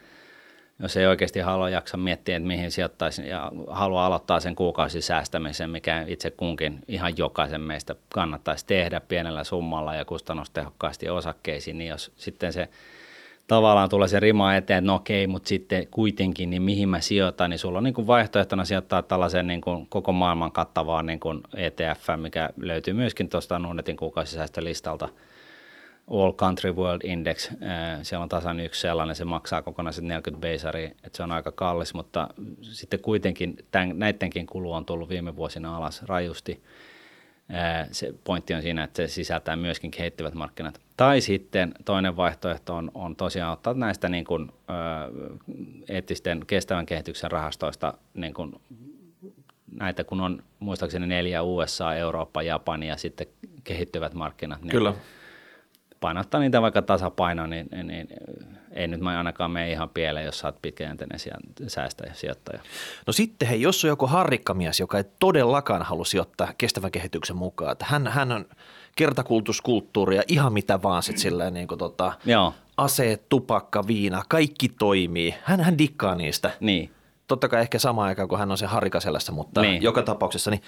jos 0.82 0.98
ei 0.98 1.06
oikeasti 1.06 1.40
halua 1.40 1.70
jaksa 1.70 1.98
miettiä, 1.98 2.38
että 2.38 2.48
mihin 2.48 2.72
sijoittaisi 2.72 3.28
ja 3.28 3.52
haluaa 3.68 4.06
aloittaa 4.06 4.40
sen 4.40 4.56
kuukausisäästämisen, 4.56 5.70
mikä 5.70 6.06
itse 6.08 6.32
kunkin 6.32 6.80
ihan 6.88 7.18
jokaisen 7.18 7.62
meistä 7.62 7.96
kannattaisi 8.14 8.66
tehdä 8.66 9.02
pienellä 9.02 9.44
summalla 9.44 9.96
ja 9.96 10.06
kustannustehokkaasti 10.06 11.10
osakkeisiin, 11.10 11.78
niin 11.78 11.90
jos 11.90 12.12
sitten 12.16 12.54
se 12.54 12.70
tavallaan 13.48 13.90
tulee 13.90 14.08
se 14.08 14.20
rima 14.20 14.56
eteen, 14.56 14.78
että 14.78 14.88
no 14.88 14.96
okei, 14.96 15.28
mutta 15.28 15.50
sitten 15.50 15.88
kuitenkin, 15.92 16.50
niin 16.50 16.62
mihin 16.62 16.90
mä 16.90 17.02
sijoitan, 17.02 17.50
niin 17.50 17.60
sulla 17.60 17.78
on 17.78 17.84
niin 17.84 17.94
kuin 17.94 18.08
vaihtoehtona 18.08 18.66
sijoittaa 18.66 19.02
tällaisen 19.02 19.48
niin 19.48 19.62
kuin 19.62 19.88
koko 19.88 20.12
maailman 20.12 20.52
kattavaan 20.52 21.06
niin 21.06 21.20
kuin 21.20 21.42
ETF, 21.56 22.08
mikä 22.16 22.50
löytyy 22.58 22.94
myöskin 22.94 23.30
tuosta 23.30 23.60
Nunetin 23.60 23.98
kuukausisäästölistalta– 23.98 25.10
All 26.12 26.32
Country 26.34 26.72
World 26.72 27.02
Index, 27.04 27.52
siellä 28.02 28.24
on 28.24 28.30
tasan 28.30 28.60
yksi 28.60 28.82
sellainen, 28.82 29.16
se 29.16 29.26
maksaa 29.26 29.62
kokonaiset 29.62 30.04
40 30.04 30.42
beisari, 30.42 30.86
että 30.86 31.18
se 31.18 31.24
on 31.24 31.32
aika 31.32 31.52
kallis, 31.52 31.94
mutta 31.94 32.28
sitten 32.62 33.00
kuitenkin 33.00 33.56
tämän, 33.72 34.00
näidenkin 34.00 34.46
kulu 34.46 34.74
on 34.74 34.86
tullut 34.86 35.10
viime 35.10 35.36
vuosina 35.36 35.78
alas 35.78 36.04
rajusti. 36.04 36.64
Se 37.92 38.14
pointti 38.24 38.54
on 38.54 38.62
siinä, 38.62 38.84
että 38.84 38.98
se 38.98 39.08
sisältää 39.08 39.56
myöskin 39.56 39.92
kehittyvät 39.92 40.34
markkinat. 40.34 40.82
Tai 40.98 41.22
sitten 41.22 41.74
toinen 41.86 42.18
vaihtoehto 42.18 42.76
on, 42.76 42.92
on 42.94 43.16
tosiaan 43.16 43.54
ottaa 43.54 43.74
näistä 43.74 44.10
niin 44.10 44.26
kuin, 44.26 44.52
eettisten 45.90 46.44
kestävän 46.48 46.86
kehityksen 46.86 47.32
rahastoista 47.32 47.94
niin 48.14 48.34
kuin, 48.34 48.62
näitä, 49.72 50.04
kun 50.04 50.22
on 50.22 50.44
muistaakseni 50.60 51.08
neljä 51.08 51.44
USA, 51.44 51.96
Eurooppa, 51.96 52.44
Japani 52.44 52.88
ja 52.88 52.98
sitten 52.98 53.28
kehittyvät 53.64 54.14
markkinat. 54.14 54.62
Niin 54.62 54.72
Kyllä 54.72 54.94
painottaa 56.02 56.42
niitä 56.42 56.62
vaikka 56.62 56.82
tasapainoa, 56.82 57.48
niin, 57.48 57.68
niin, 57.72 57.88
niin 57.88 58.08
ei 58.72 58.88
nyt 58.88 59.02
mä 59.02 59.18
ainakaan 59.18 59.52
mene 59.52 59.72
ihan 59.72 59.90
pieleen, 59.90 60.26
jos 60.26 60.40
sä 60.40 60.48
oot 60.48 60.62
pitkäjänteinen 60.62 61.20
säästäjä, 61.68 62.14
sijoittaja. 62.14 62.60
No 63.08 63.14
sitten 63.14 63.48
hei, 63.48 63.62
jos 63.62 63.86
on 63.86 63.90
joku 63.90 64.08
harrikkamies, 64.08 64.80
joka 64.80 64.98
ei 64.98 65.04
todellakaan 65.20 65.84
halua 65.84 66.06
sijoittaa 66.06 66.54
kestävän 66.58 66.92
kehityksen 66.92 67.36
mukaan, 67.36 67.72
että 67.72 67.86
hän, 67.90 68.08
hän 68.08 68.32
on 68.32 68.46
kertakultuskulttuuri 68.96 70.16
ja 70.16 70.24
ihan 70.28 70.54
mitä 70.54 70.82
vaan 70.84 71.04
sitten 71.04 71.22
silleen 71.22 71.54
niin 71.54 71.68
kuin 71.68 71.78
tota, 71.78 72.14
Joo. 72.26 72.54
aseet, 72.78 73.30
tupakka, 73.30 73.88
viina, 73.88 74.24
kaikki 74.30 74.70
toimii. 74.70 75.36
Hän, 75.44 75.60
hän 75.60 75.78
dikkaa 75.78 76.16
niistä. 76.16 76.52
Niin. 76.60 76.92
Totta 77.28 77.48
kai 77.48 77.62
ehkä 77.62 77.80
samaan 77.80 78.08
aikaan, 78.08 78.28
kun 78.28 78.40
hän 78.40 78.52
on 78.52 78.58
se 78.58 78.66
harrikaselässä, 78.66 79.32
mutta 79.32 79.62
niin. 79.62 79.84
joka 79.84 80.04
tapauksessa 80.04 80.52
niin 80.52 80.62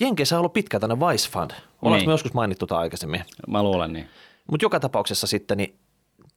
Jenkeissä 0.00 0.36
on 0.36 0.38
ollut 0.38 0.52
pitkä 0.52 0.80
tänne 0.80 0.96
Vice 1.00 1.30
Fund. 1.30 1.50
Ollaanko 1.50 1.96
niin. 1.96 2.08
me 2.08 2.12
joskus 2.12 2.34
mainittu 2.34 2.66
tämä 2.66 2.80
aikaisemmin? 2.80 3.24
Mä 3.48 3.62
luulen 3.62 3.92
niin. 3.92 4.08
Mutta 4.50 4.64
joka 4.64 4.80
tapauksessa 4.80 5.26
sitten 5.26 5.56
niin 5.56 5.78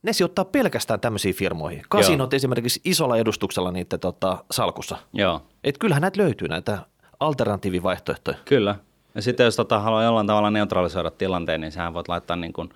ne 0.03 0.13
sijoittaa 0.13 0.45
pelkästään 0.45 0.99
tämmöisiin 0.99 1.35
firmoihin. 1.35 1.83
Kasinot 1.89 2.31
Joo. 2.31 2.35
esimerkiksi 2.35 2.81
isolla 2.85 3.17
edustuksella 3.17 3.71
niiden 3.71 3.99
tota, 3.99 4.43
salkussa. 4.51 4.97
Joo. 5.13 5.41
Et 5.63 5.77
kyllähän 5.77 6.01
näitä 6.01 6.21
löytyy 6.21 6.47
näitä 6.47 6.85
alternatiivivaihtoehtoja. 7.19 8.37
Kyllä. 8.45 8.75
Ja 9.15 9.21
sitten 9.21 9.43
jos 9.43 9.55
tota, 9.55 9.79
haluaa 9.79 10.03
jollain 10.03 10.27
tavalla 10.27 10.51
neutralisoida 10.51 11.11
tilanteen, 11.11 11.61
niin 11.61 11.71
sähän 11.71 11.93
voit 11.93 12.07
laittaa 12.07 12.35
niin 12.35 12.53
kuin 12.53 12.69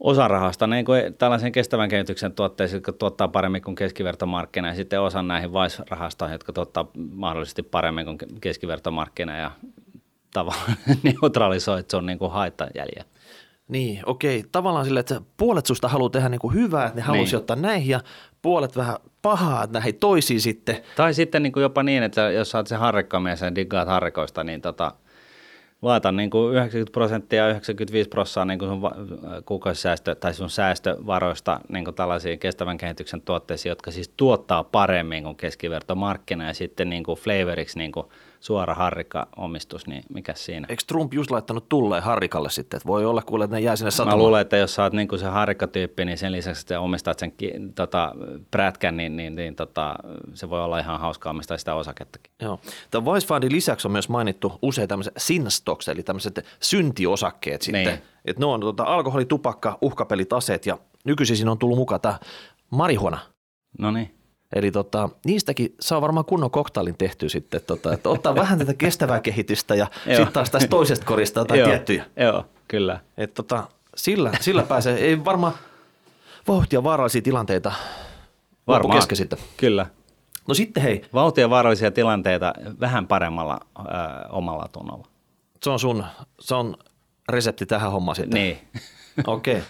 osa 0.00 0.28
rahasta 0.28 0.66
niin 0.66 0.84
kuin 0.84 1.14
tällaisen 1.14 1.52
kestävän 1.52 1.88
kehityksen 1.88 2.32
tuotteisiin, 2.32 2.76
jotka 2.76 2.92
tuottaa 2.92 3.28
paremmin 3.28 3.62
kuin 3.62 3.74
keskivertomarkkina, 3.74 4.68
ja 4.68 4.74
sitten 4.74 5.00
osan 5.00 5.28
näihin 5.28 5.50
vice-rahastoihin, 5.52 6.34
jotka 6.34 6.52
tuottaa 6.52 6.90
mahdollisesti 7.10 7.62
paremmin 7.62 8.04
kuin 8.04 8.18
keskivertomarkkina, 8.40 9.36
ja 9.36 9.50
tavallaan 10.32 10.76
neutralisoit 11.02 11.90
sun 11.90 12.06
niin 12.06 12.18
kuin 12.18 12.32
haittajäljen. 12.32 13.04
Niin, 13.70 14.02
okei. 14.06 14.44
Tavallaan 14.52 14.84
sille, 14.84 15.00
että 15.00 15.20
puolet 15.36 15.66
susta 15.66 15.88
haluaa 15.88 16.10
tehdä 16.10 16.28
niin 16.28 16.38
kuin 16.38 16.54
hyvää, 16.54 16.86
että 16.86 16.96
ne 16.96 17.02
haluaa 17.02 17.24
niin. 17.24 17.36
ottaa 17.36 17.56
näihin 17.56 17.88
ja 17.88 18.00
puolet 18.42 18.76
vähän 18.76 18.96
pahaa, 19.22 19.64
että 19.64 19.78
näihin 19.78 19.94
toisiin 19.94 20.40
sitten. 20.40 20.76
Tai 20.96 21.14
sitten 21.14 21.42
niin 21.42 21.52
kuin 21.52 21.62
jopa 21.62 21.82
niin, 21.82 22.02
että 22.02 22.30
jos 22.30 22.50
sä 22.50 22.58
oot 22.58 22.66
se 22.66 22.76
harrikkamies 22.76 23.40
ja 23.40 23.54
diggaat 23.54 23.88
harrikoista, 23.88 24.44
niin 24.44 24.60
tota, 24.60 24.92
laita 25.82 26.12
niin 26.12 26.30
kuin 26.30 26.54
90 26.54 26.92
prosenttia 26.92 27.42
ja 27.42 27.50
95 27.50 28.08
prosenttia 28.08 28.44
niin 28.44 28.58
kuin 28.58 28.68
sun 28.68 28.80
kuukausisäästö 29.44 30.14
tai 30.14 30.34
sun 30.34 30.50
säästövaroista 30.50 31.60
niin 31.68 31.84
kuin 31.84 31.94
tällaisiin 31.94 32.38
kestävän 32.38 32.78
kehityksen 32.78 33.22
tuotteisiin, 33.22 33.70
jotka 33.70 33.90
siis 33.90 34.08
tuottaa 34.16 34.64
paremmin 34.64 35.24
kuin 35.24 35.36
keskivertomarkkina 35.36 36.46
ja 36.46 36.54
sitten 36.54 36.90
niin 36.90 37.02
kuin 37.02 37.18
flavoriksi 37.18 37.78
niin 37.78 37.92
kuin– 37.92 38.06
suora 38.40 38.74
harrika-omistus, 38.74 39.86
niin 39.86 40.02
mikä 40.14 40.34
siinä? 40.34 40.66
Eikö 40.70 40.82
Trump 40.86 41.14
just 41.14 41.30
laittanut 41.30 41.68
tulleen 41.68 42.02
harrikalle 42.02 42.50
sitten, 42.50 42.76
että 42.78 42.86
voi 42.86 43.04
olla 43.04 43.22
kuule, 43.22 43.44
että 43.44 43.56
ne 43.56 43.60
jää 43.60 43.76
sinne 43.76 43.90
satamaan? 43.90 44.18
Mä 44.18 44.22
luulen, 44.22 44.40
että 44.40 44.56
jos 44.56 44.74
sä 44.74 44.82
oot 44.82 44.92
niin 44.92 45.18
se 45.18 45.26
harrikatyyppi, 45.26 46.04
niin 46.04 46.18
sen 46.18 46.32
lisäksi, 46.32 46.60
että 46.60 46.80
omistat 46.80 47.18
sen 47.18 47.32
tota, 47.74 48.14
prätkän, 48.50 48.96
niin, 48.96 49.16
niin, 49.16 49.34
niin 49.34 49.56
tota, 49.56 49.94
se 50.34 50.50
voi 50.50 50.64
olla 50.64 50.78
ihan 50.78 51.00
hauskaa 51.00 51.30
omistaa 51.30 51.58
sitä 51.58 51.74
osakettakin. 51.74 52.32
Joo. 52.42 52.60
Tämä 52.90 53.14
Vice 53.14 53.26
Fundin 53.26 53.52
lisäksi 53.52 53.88
on 53.88 53.92
myös 53.92 54.08
mainittu 54.08 54.52
usein 54.62 54.88
tämmöiset 54.88 55.14
sin 55.16 55.50
stocks, 55.50 55.88
eli 55.88 56.02
tämmöiset 56.02 56.44
syntiosakkeet 56.60 57.62
sitten. 57.62 57.84
Niin. 57.84 58.02
Että 58.24 58.40
ne 58.40 58.46
on 58.46 58.60
tota, 58.60 58.82
alkoholi, 58.82 59.24
tupakka, 59.24 59.78
uhkapelit, 59.80 60.32
aseet 60.32 60.66
ja 60.66 60.78
nykyisin 61.04 61.36
siinä 61.36 61.50
on 61.50 61.58
tullut 61.58 61.78
mukaan 61.78 62.00
tämä 62.00 62.18
marihuana. 62.70 63.18
No 63.78 63.90
niin. 63.90 64.19
Eli 64.52 64.70
tota, 64.70 65.08
niistäkin 65.24 65.74
saa 65.80 66.00
varmaan 66.00 66.24
kunnon 66.24 66.50
koktailin 66.50 66.96
tehty 66.96 67.28
sitten, 67.28 67.60
tota, 67.66 67.92
että 67.92 68.08
ottaa 68.08 68.34
vähän 68.34 68.58
tätä 68.58 68.74
kestävää 68.74 69.20
kehitystä 69.20 69.74
ja 69.74 69.86
sitten 70.06 70.32
taas 70.32 70.50
tästä 70.50 70.68
toisesta 70.68 71.06
korista 71.06 71.40
jotain 71.40 71.64
tiettyjä. 71.64 72.04
Joo, 72.16 72.44
kyllä. 72.68 73.00
Et 73.16 73.34
tota, 73.34 73.68
sillä, 73.96 74.32
sillä 74.40 74.62
pääsee, 74.62 74.98
ei 74.98 75.24
varmaan 75.24 75.52
vauhtia 76.48 76.82
vaarallisia 76.82 77.22
tilanteita 77.22 77.72
varmaan, 78.66 79.02
sitten. 79.12 79.38
Kyllä. 79.56 79.86
No 80.48 80.54
sitten 80.54 80.82
hei. 80.82 81.04
Vauhtia 81.14 81.50
vaarallisia 81.50 81.90
tilanteita 81.90 82.52
vähän 82.80 83.06
paremmalla 83.06 83.60
ö, 83.78 83.82
omalla 84.28 84.68
tunnolla. 84.72 85.06
Se 85.62 85.70
on 85.70 85.78
sun, 85.78 86.04
se 86.40 86.54
on 86.54 86.76
resepti 87.28 87.66
tähän 87.66 87.92
hommaan 87.92 88.16
sitten. 88.16 88.42
Niin. 88.42 88.58
Okei. 89.26 89.54
Okay. 89.54 89.66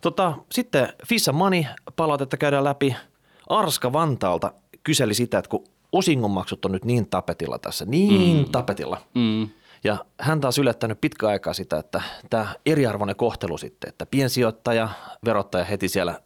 Tota, 0.00 0.34
sitten 0.52 0.88
Fissa 1.06 1.32
Money 1.32 1.64
palautetta 1.96 2.36
käydään 2.36 2.64
läpi– 2.64 2.96
Arska 3.52 3.92
Vantaalta 3.92 4.52
kyseli 4.84 5.14
sitä, 5.14 5.38
että 5.38 5.48
kun 5.48 5.64
osingonmaksut 5.92 6.64
on 6.64 6.72
nyt 6.72 6.84
niin 6.84 7.06
tapetilla 7.06 7.58
tässä, 7.58 7.84
niin 7.84 8.36
mm. 8.36 8.52
tapetilla. 8.52 9.00
Mm. 9.14 9.48
Ja 9.84 10.04
hän 10.20 10.40
taas 10.40 10.58
yllättänyt 10.58 11.00
pitkä 11.00 11.28
aikaa 11.28 11.54
sitä, 11.54 11.78
että 11.78 12.02
tämä 12.30 12.54
eriarvoinen 12.66 13.16
kohtelu 13.16 13.58
sitten, 13.58 13.88
että 13.88 14.06
piensijoittaja, 14.06 14.88
verottaja 15.24 15.64
heti 15.64 15.88
siellä 15.88 16.20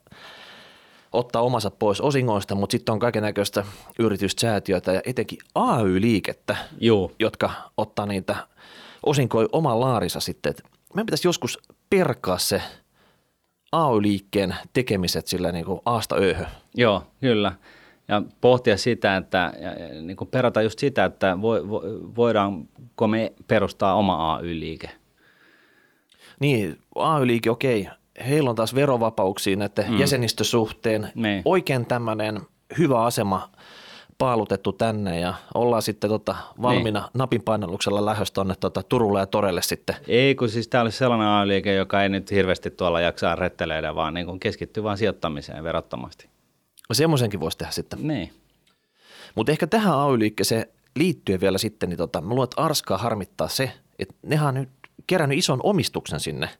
ottaa 1.12 1.43
omansa 1.43 1.71
pois 1.71 2.01
osingoista, 2.01 2.55
mutta 2.55 2.73
sitten 2.73 2.93
on 2.93 2.99
kaiken 2.99 3.23
näköistä 3.23 3.65
yrityssäätiöitä 3.99 4.93
ja 4.93 5.01
etenkin 5.07 5.39
AY-liikettä, 5.55 6.57
Joo. 6.81 7.11
jotka 7.19 7.51
ottaa 7.77 8.07
niitä 8.07 8.37
osinkoja 9.07 9.49
oman 9.53 9.81
laarinsa 9.81 10.21
sitten. 10.21 10.51
Et 10.51 10.62
meidän 10.95 11.07
pitäisi 11.07 11.29
joskus 11.29 11.59
perkaa 11.91 12.39
se– 12.39 12.62
AY-liikkeen 13.85 14.55
tekemiset 14.73 15.27
sillä 15.27 15.53
niin 15.53 15.65
kuin 15.65 15.81
aasta 15.85 16.17
ööhö. 16.17 16.45
Joo, 16.75 17.03
kyllä. 17.21 17.53
Ja 18.09 18.23
pohtia 18.41 18.77
sitä, 18.77 19.17
että 19.17 19.53
ja, 19.61 20.03
niin 20.03 20.17
kuin 20.17 20.29
perata 20.29 20.62
just 20.62 20.79
sitä, 20.79 21.05
että 21.05 21.43
vo, 21.43 21.69
vo, 21.69 21.83
voidaanko 22.17 23.09
me 23.09 23.33
perustaa 23.49 23.95
oma 23.95 24.35
AY-liike. 24.35 24.91
Niin, 26.41 26.79
AY-liike, 26.95 27.51
okei. 27.51 27.89
Heillä 28.29 28.51
on 28.51 28.57
taas 28.57 28.75
verovapauksia 28.75 29.57
näiden 29.57 29.91
mm. 29.91 29.99
jäsenistösuhteen. 29.99 31.12
Niin. 31.15 31.43
Oikein 31.45 31.87
tämmöinen 31.87 32.41
hyvä 32.79 33.03
asema 33.03 33.51
paalutettu 34.18 34.72
tänne 34.72 35.20
ja 35.20 35.35
ollaan 35.55 35.83
sitten 35.83 36.11
tota 36.11 36.37
valmiina 36.62 37.00
niin. 37.00 37.11
napin 37.14 37.42
painalluksella 37.42 38.05
lähdössä 38.05 38.35
tuonne 38.35 38.55
tota 38.61 38.83
Turulle 38.83 39.20
ja 39.20 39.26
Torelle 39.26 39.62
sitten. 39.62 39.96
Ei, 40.09 40.35
kun 40.35 40.48
siis 40.48 40.68
tämä 40.68 40.83
olisi 40.83 40.98
sellainen 40.98 41.29
AY-liike, 41.29 41.74
joka 41.74 42.02
ei 42.02 42.09
nyt 42.09 42.31
hirveästi 42.31 42.70
tuolla 42.70 43.00
jaksaa 43.00 43.35
retteleitä, 43.35 43.94
vaan 43.94 44.14
niin 44.14 44.26
kuin 44.26 44.40
keskittyy 44.40 44.83
vain 44.83 44.98
sijoittamiseen 44.98 45.64
verottomasti. 45.64 46.29
No 46.88 46.94
semmoisenkin 46.94 47.40
voisi 47.40 47.59
tehdä 47.59 47.72
sitten. 47.72 47.98
Niin. 48.09 48.33
Mutta 49.35 49.52
ehkä 49.52 49.66
tähän 49.66 49.98
AY-liikkeeseen 49.98 50.66
liittyen 50.96 51.40
vielä 51.40 51.59
sitten, 51.59 51.88
niin 51.88 51.98
tota, 51.98 52.20
mä 52.20 52.29
luulen, 52.29 52.44
että 52.44 52.62
Arskaa 52.62 52.98
harmittaa 52.98 53.48
se, 53.48 53.72
että 53.98 54.14
nehän 54.22 54.48
on 54.48 54.55
nyt 54.55 54.68
kerännyt 55.07 55.38
ison 55.38 55.61
omistuksen 55.62 56.20
sinne– 56.20 56.48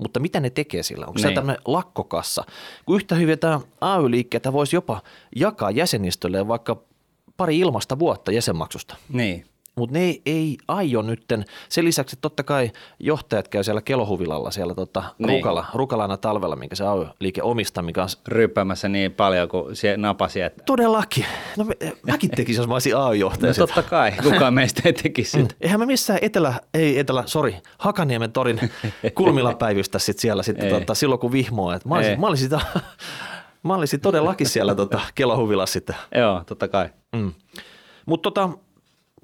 mutta 0.00 0.20
mitä 0.20 0.40
ne 0.40 0.50
tekee 0.50 0.82
sillä? 0.82 1.06
Onko 1.06 1.16
niin. 1.16 1.28
se 1.28 1.34
tämmöinen 1.34 1.62
lakkokassa? 1.64 2.44
Kun 2.86 2.96
yhtä 2.96 3.14
hyvin 3.14 3.38
tämä 3.38 3.60
AY-liikkeitä 3.80 4.52
voisi 4.52 4.76
jopa 4.76 5.02
jakaa 5.36 5.70
jäsenistölle 5.70 6.48
vaikka 6.48 6.82
pari 7.40 7.58
ilmasta 7.58 7.98
vuotta 7.98 8.32
jäsenmaksusta. 8.32 8.96
Niin. 9.12 9.44
Mutta 9.76 9.98
ne 9.98 10.00
ei, 10.00 10.22
ei 10.26 10.58
aio 10.68 11.02
nytten. 11.02 11.44
Sen 11.68 11.84
lisäksi, 11.84 12.14
että 12.14 12.20
totta 12.20 12.42
kai 12.42 12.70
johtajat 12.98 13.48
käy 13.48 13.64
siellä 13.64 13.82
kelohuvilalla 13.82 14.50
siellä 14.50 14.74
tota 14.74 15.04
niin. 15.18 15.28
rukala, 15.28 15.66
rukalana 15.74 16.16
talvella, 16.16 16.56
minkä 16.56 16.76
se 16.76 16.86
AY-liike 16.86 17.42
omistaa, 17.42 17.82
mikä 17.82 18.02
on... 18.02 18.08
Ryppäämässä 18.28 18.88
niin 18.88 19.12
paljon 19.12 19.48
kuin 19.48 19.76
se 19.76 19.96
napasi. 19.96 20.40
Että... 20.40 20.62
Todellakin. 20.66 21.24
No 21.56 21.66
mäkin 22.06 22.30
tekisin, 22.30 22.60
jos 22.60 22.68
mä 22.68 22.74
olisin 22.74 22.96
AY-johtaja. 22.96 23.52
No 23.58 23.66
totta 23.66 23.82
kai, 23.82 24.12
kukaan 24.22 24.54
meistä 24.54 24.82
ei 24.84 24.92
tekisi 24.92 25.30
sitä. 25.30 25.54
Eihän 25.60 25.80
mä 25.80 25.86
missään 25.86 26.18
etelä, 26.22 26.54
ei 26.74 26.98
etelä, 26.98 27.22
sori, 27.26 27.56
Hakaniemen 27.78 28.32
torin 28.32 28.60
kulmilla 29.14 29.54
päivystä 29.54 29.98
sit 29.98 30.18
siellä 30.18 30.42
sitten 30.42 30.68
tota, 30.68 30.94
silloin 30.94 31.18
kun 31.18 31.32
vihmoa. 31.32 31.78
Mä 31.84 31.94
olisin, 31.94 32.20
mä 32.20 32.26
olisin 32.26 32.44
sitä 32.44 32.60
Mä 33.62 33.74
olisin 33.74 34.00
todellakin 34.00 34.48
siellä 34.48 34.74
tota, 34.74 35.00
kelohuvilla 35.14 35.66
sitten. 35.66 35.96
Joo, 36.14 36.42
totta 36.46 36.68
kai. 36.68 36.88
Mm. 37.12 37.32
Mutta 38.06 38.30
tota, 38.30 38.50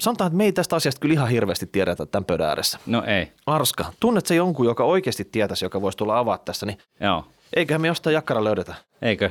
sanotaan, 0.01 0.29
että 0.29 0.37
me 0.37 0.45
ei 0.45 0.53
tästä 0.53 0.77
asiasta 0.77 1.01
kyllä 1.01 1.13
ihan 1.13 1.29
hirveästi 1.29 1.67
tiedetä 1.67 2.07
tämän 2.07 2.25
pöydän 2.25 2.49
ääressä. 2.49 2.79
No 2.87 3.03
ei. 3.07 3.33
Arska, 3.47 3.93
tunnet 4.01 4.27
se 4.27 4.35
jonkun, 4.35 4.67
joka 4.67 4.85
oikeasti 4.85 5.25
tietäisi, 5.25 5.65
joka 5.65 5.81
voisi 5.83 5.99
tulla 5.99 6.19
avaa 6.19 6.39
tässä, 6.39 6.67
niin 6.67 6.79
Joo. 7.01 7.25
eiköhän 7.57 7.81
me 7.81 7.89
jostain 7.89 8.15
jakkara 8.15 8.45
löydetä. 8.45 8.75
Eikö? 9.03 9.31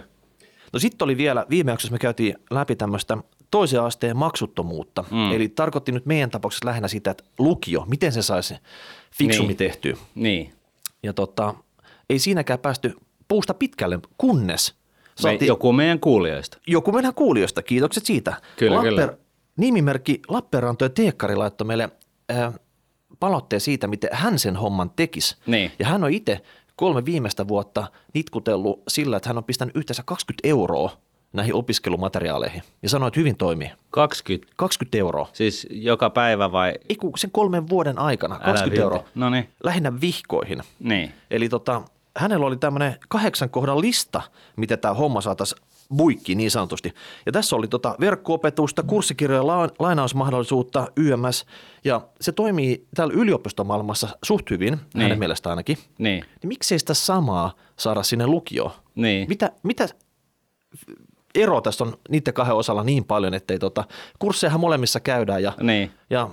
No 0.74 0.80
sitten 0.80 1.06
oli 1.06 1.18
vielä, 1.18 1.46
viime 1.50 1.72
jaksossa 1.72 1.92
me 1.92 2.00
käytiin 2.00 2.36
läpi 2.52 2.76
tämmöistä 2.76 3.18
toisen 3.52 3.82
asteen 3.84 4.18
maksuttomuutta. 4.18 5.04
Mm. 5.12 5.32
Eli 5.32 5.50
tarkoitti 5.50 5.92
nyt 5.92 6.06
meidän 6.06 6.30
tapauksessa 6.30 6.66
lähinnä 6.68 6.88
sitä, 6.88 7.12
että 7.12 7.24
lukio, 7.40 7.86
miten 7.88 8.12
se 8.12 8.22
saisi 8.22 8.56
fiksummin 9.12 9.48
Niin. 9.48 9.58
tehtyä. 9.58 9.98
Niin. 10.16 10.54
Ja 11.04 11.14
tota, 11.14 11.54
ei 12.10 12.20
siinäkään 12.20 12.60
päästy 12.60 12.96
puusta 13.28 13.54
pitkälle, 13.54 14.00
kunnes 14.18 14.76
Me, 15.20 15.22
saatiin 15.22 15.48
joku 15.48 15.74
meidän 15.74 16.00
kuulijoista. 16.00 16.58
joku 16.68 16.92
meidän 16.92 17.14
kuulijoista, 17.14 17.62
kiitokset 17.62 18.06
siitä. 18.06 18.34
Kyllä, 18.58 18.82
kyllä. 18.82 19.18
Nimimerkki 19.58 20.22
Lappeenranto 20.28 20.86
ja 20.86 20.90
Teekkari 20.90 21.36
laittoi 21.36 21.68
meille 21.68 21.90
äh, 22.32 22.54
palautteen 23.20 23.62
siitä, 23.62 23.88
miten 23.88 24.10
hän 24.14 24.40
sen 24.40 24.56
homman 24.56 24.92
tekisi. 24.96 25.36
Niin. 25.46 25.72
Ja 25.80 25.86
hän 25.86 26.04
on 26.04 26.12
itse 26.12 26.42
kolme 26.76 27.06
viimeistä 27.06 27.48
vuotta 27.48 27.88
nitkutellut 28.14 28.84
sillä, 28.88 29.18
että 29.18 29.30
hän 29.30 29.38
on 29.38 29.44
pistänyt 29.44 29.78
yhteensä 29.78 30.04
20 30.06 30.48
euroa 30.48 30.92
näihin 31.34 31.54
opiskelumateriaaleihin. 31.54 32.62
Ja 32.84 32.90
sanoi, 32.90 33.08
että 33.08 33.20
hyvin 33.20 33.38
toimii. 33.38 33.72
20. 33.90 34.54
20 34.56 34.98
euroa. 34.98 35.30
Siis 35.34 35.68
joka 35.72 36.10
päivä 36.10 36.52
vai? 36.52 36.74
Ei 36.90 36.98
sen 37.18 37.32
kolmen 37.32 37.70
vuoden 37.70 38.00
aikana, 38.00 38.40
20 38.40 38.82
euroa. 38.82 39.04
No 39.16 39.30
niin. 39.30 39.50
Lähinnä 39.64 40.02
vihkoihin. 40.02 40.62
Niin. 40.80 41.14
Eli 41.32 41.50
tota, 41.50 41.82
hänellä 42.18 42.46
oli 42.46 42.58
tämmöinen 42.58 42.96
kahdeksan 43.10 43.50
kohdan 43.50 43.82
lista, 43.82 44.22
miten 44.56 44.80
tämä 44.80 44.94
homma 44.94 45.22
saataisiin 45.22 45.62
buikki 45.98 46.36
niin 46.36 46.52
sanotusti. 46.52 46.94
Ja 47.26 47.32
tässä 47.32 47.56
oli 47.56 47.68
tota 47.68 47.96
verkko-opetusta, 48.00 48.84
kurssikirjoja, 48.84 49.48
la- 49.48 49.70
lainausmahdollisuutta, 49.80 50.88
YMS, 50.98 51.46
ja 51.84 52.02
se 52.22 52.32
toimii 52.32 52.88
täällä 52.96 53.14
yliopistomaailmassa 53.18 54.08
suht 54.24 54.50
hyvin, 54.52 54.80
niin. 54.94 55.02
hänen 55.04 55.20
mielestä 55.20 55.50
ainakin. 55.50 55.78
Niin. 55.98 56.24
Niin 56.42 56.48
miksei 56.48 56.80
sitä 56.80 56.94
samaa 56.94 57.54
saada 57.78 58.04
sinne 58.04 58.28
lukioon? 58.28 58.72
Niin. 58.96 59.30
Mitä, 59.30 59.52
mitä 59.64 59.88
ero 61.36 61.62
tässä 61.62 61.84
on 61.84 61.98
niiden 62.10 62.34
kahden 62.34 62.56
osalla 62.56 62.84
niin 62.84 63.04
paljon, 63.06 63.34
ettei 63.34 63.60
tota, 63.60 63.84
kurssejahan 64.20 64.60
molemmissa 64.60 65.00
käydään 65.00 65.44
ja, 65.44 65.54
Niin. 65.62 65.92
ja 66.10 66.30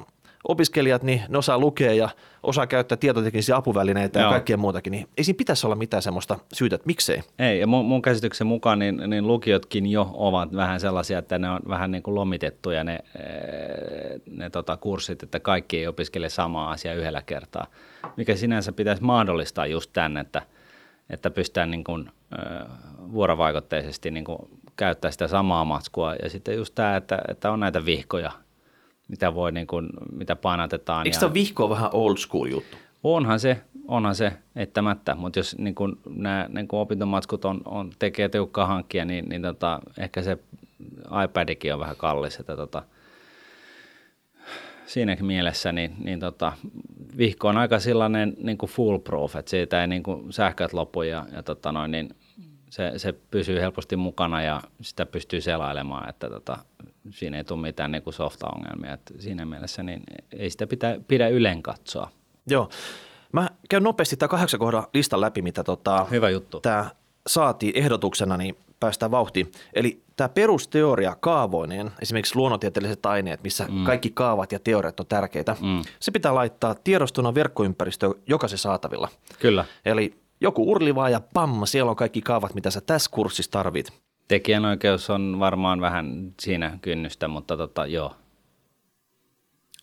opiskelijat, 0.49 1.03
niin 1.03 1.23
ne 1.29 1.39
osaa 1.39 1.59
lukea 1.59 1.93
ja 1.93 2.09
osaa 2.43 2.67
käyttää 2.67 2.97
tietoteknisiä 2.97 3.57
apuvälineitä 3.57 4.19
ja 4.19 4.23
Joo. 4.23 4.31
kaikkea 4.31 4.57
muutakin, 4.57 4.91
niin 4.91 5.09
ei 5.17 5.25
siinä 5.25 5.37
pitäisi 5.37 5.67
olla 5.67 5.77
mitään 5.77 6.03
semmoista 6.03 6.39
syytä, 6.53 6.77
että 6.77 6.87
miksei. 6.87 7.23
Ei, 7.39 7.61
ja 7.61 7.67
mun, 7.67 7.85
mun 7.85 8.03
käsityksen 8.03 8.47
mukaan 8.47 8.79
niin, 8.79 9.03
niin 9.07 9.27
lukiotkin 9.27 9.87
jo 9.87 10.11
ovat 10.13 10.57
vähän 10.57 10.81
sellaisia, 10.81 11.19
että 11.19 11.39
ne 11.39 11.51
on 11.51 11.61
vähän 11.69 11.91
niin 11.91 12.03
kuin 12.03 12.15
lomitettuja 12.15 12.85
ne, 12.85 12.95
eh, 12.95 14.21
ne 14.31 14.51
tota, 14.51 14.77
kurssit, 14.77 15.23
että 15.23 15.41
kaikki 15.41 15.79
ei 15.79 15.87
opiskele 15.87 16.29
samaa 16.29 16.71
asiaa 16.71 16.95
yhdellä 16.95 17.23
kertaa, 17.23 17.67
mikä 18.17 18.37
sinänsä 18.37 18.73
pitäisi 18.73 19.03
mahdollistaa 19.03 19.67
just 19.67 19.91
tänne, 19.93 20.21
että, 20.21 20.43
että 21.11 21.31
pystytään 21.31 21.71
niin 21.71 21.85
kuin, 21.85 22.11
eh, 22.39 22.67
vuorovaikutteisesti 23.13 24.11
niin 24.11 24.25
kuin 24.25 24.39
käyttää 24.77 25.11
sitä 25.11 25.29
samaa 25.29 25.65
matskua 25.65 26.15
ja 26.15 26.31
sitten 26.31 26.57
just 26.57 26.75
tämä, 26.75 26.97
että, 26.97 27.19
että 27.29 27.51
on 27.51 27.61
näitä 27.61 27.85
vihkoja, 27.85 28.33
mitä 29.13 29.35
voi 29.35 29.53
niin 29.53 29.67
kuin, 29.67 29.89
mitä 30.13 30.37
painatetaan. 30.37 31.07
Eikö 31.07 31.17
ja- 31.17 31.21
tämä 31.21 31.35
vihko 31.35 31.71
vähän 31.71 31.91
old 31.93 32.17
school 32.17 32.47
juttu? 32.47 32.77
Onhan 33.05 33.41
se, 33.41 33.61
onhan 33.89 34.15
se 34.15 34.33
eittämättä, 34.57 35.15
mutta 35.15 35.39
jos 35.39 35.59
niin 35.59 35.75
kun 35.75 35.99
nämä 36.09 36.47
niin 36.49 36.69
kun 36.69 36.81
opintomatskut 36.81 37.45
on, 37.45 37.61
on, 37.65 37.91
tekee 37.99 38.29
tiukkaa 38.29 38.67
hankkia, 38.67 39.05
niin, 39.05 39.29
niin 39.29 39.43
tota, 39.43 39.81
ehkä 39.99 40.23
se 40.23 40.39
iPadikin 41.25 41.75
on 41.75 41.81
vähän 41.81 41.97
kallis. 41.97 42.41
Että 42.41 42.57
tota, 42.57 42.83
siinäkin 44.87 45.27
mielessä 45.27 45.73
niin, 45.73 45.95
niin 46.05 46.21
tota, 46.21 46.53
vihko 47.17 47.49
on 47.49 47.57
aika 47.59 47.79
sellainen 47.79 48.35
niin 48.39 48.59
kuin 48.59 48.71
foolproof, 48.71 49.37
että 49.37 49.51
siitä 49.51 49.81
ei 49.81 49.87
niin 49.89 50.03
kuin 50.03 50.33
sähköt 50.33 50.73
lopu 50.73 51.03
ja, 51.03 51.27
ja 51.33 51.43
tota 51.43 51.73
noin, 51.73 51.91
niin 51.91 52.15
se, 52.71 52.93
se 52.97 53.13
pysyy 53.31 53.61
helposti 53.61 53.97
mukana 53.97 54.43
ja 54.43 54.63
sitä 54.81 55.07
pystyy 55.07 55.41
selailemaan, 55.41 56.09
että 56.09 56.29
tota, 56.31 56.59
siinä 57.11 57.37
ei 57.37 57.45
tule 57.45 57.61
mitään 57.61 57.93
niin 57.93 58.03
kuin 58.03 58.15
softa-ongelmia. 58.15 58.93
Että 58.93 59.15
siinä 59.19 59.45
mielessä 59.45 59.83
niin 59.83 60.03
ei 60.39 60.51
sitä 60.51 60.67
pitä, 60.67 61.01
pidä 61.09 61.29
ylen 61.29 61.63
katsoa. 61.63 62.11
Joo. 62.47 62.69
Mä 63.33 63.49
käyn 63.69 63.83
nopeasti 63.83 64.17
tämä 64.17 64.29
kahdeksan 64.29 64.61
kohdan 64.61 64.87
listan 64.95 65.21
läpi, 65.21 65.43
mitä 65.43 65.65
tota, 65.65 66.05
Hyvä 66.05 66.31
juttu. 66.31 66.61
tämä 66.61 66.91
saatiin 67.27 67.77
ehdotuksena, 67.77 68.37
niin 68.37 68.57
päästään 68.81 69.11
vauhtiin. 69.11 69.53
Eli 69.75 70.03
tämä 70.17 70.29
perusteoria 70.29 71.17
kaavoineen, 71.21 71.91
esimerkiksi 72.03 72.37
luonnontieteelliset 72.37 73.07
aineet, 73.07 73.43
missä 73.43 73.67
mm. 73.71 73.85
kaikki 73.85 74.11
kaavat 74.15 74.53
ja 74.53 74.59
teoriat 74.59 75.01
on 75.01 75.07
tärkeitä, 75.07 75.57
mm. 75.61 75.83
se 76.01 76.11
pitää 76.11 76.35
laittaa 76.35 76.75
tiedostona 76.75 77.35
verkkoympäristöön 77.35 78.15
jokaisen 78.27 78.59
saatavilla. 78.59 79.09
Kyllä. 79.39 79.65
Eli 79.85 80.15
joku 80.41 80.71
urlivaa 80.71 81.11
ja 81.11 81.21
pam, 81.35 81.67
siellä 81.67 81.91
on 81.91 81.97
kaikki 81.97 82.21
kaavat, 82.21 82.55
mitä 82.55 82.71
sä 82.71 82.81
tässä 82.81 83.11
kurssissa 83.11 83.51
tarvit. 83.51 83.93
Tekijänoikeus 84.33 85.11
on 85.11 85.37
varmaan 85.39 85.81
vähän 85.81 86.35
siinä 86.41 86.79
kynnystä, 86.83 87.29
mutta 87.29 87.57
tota, 87.57 87.87
joo. 87.87 88.17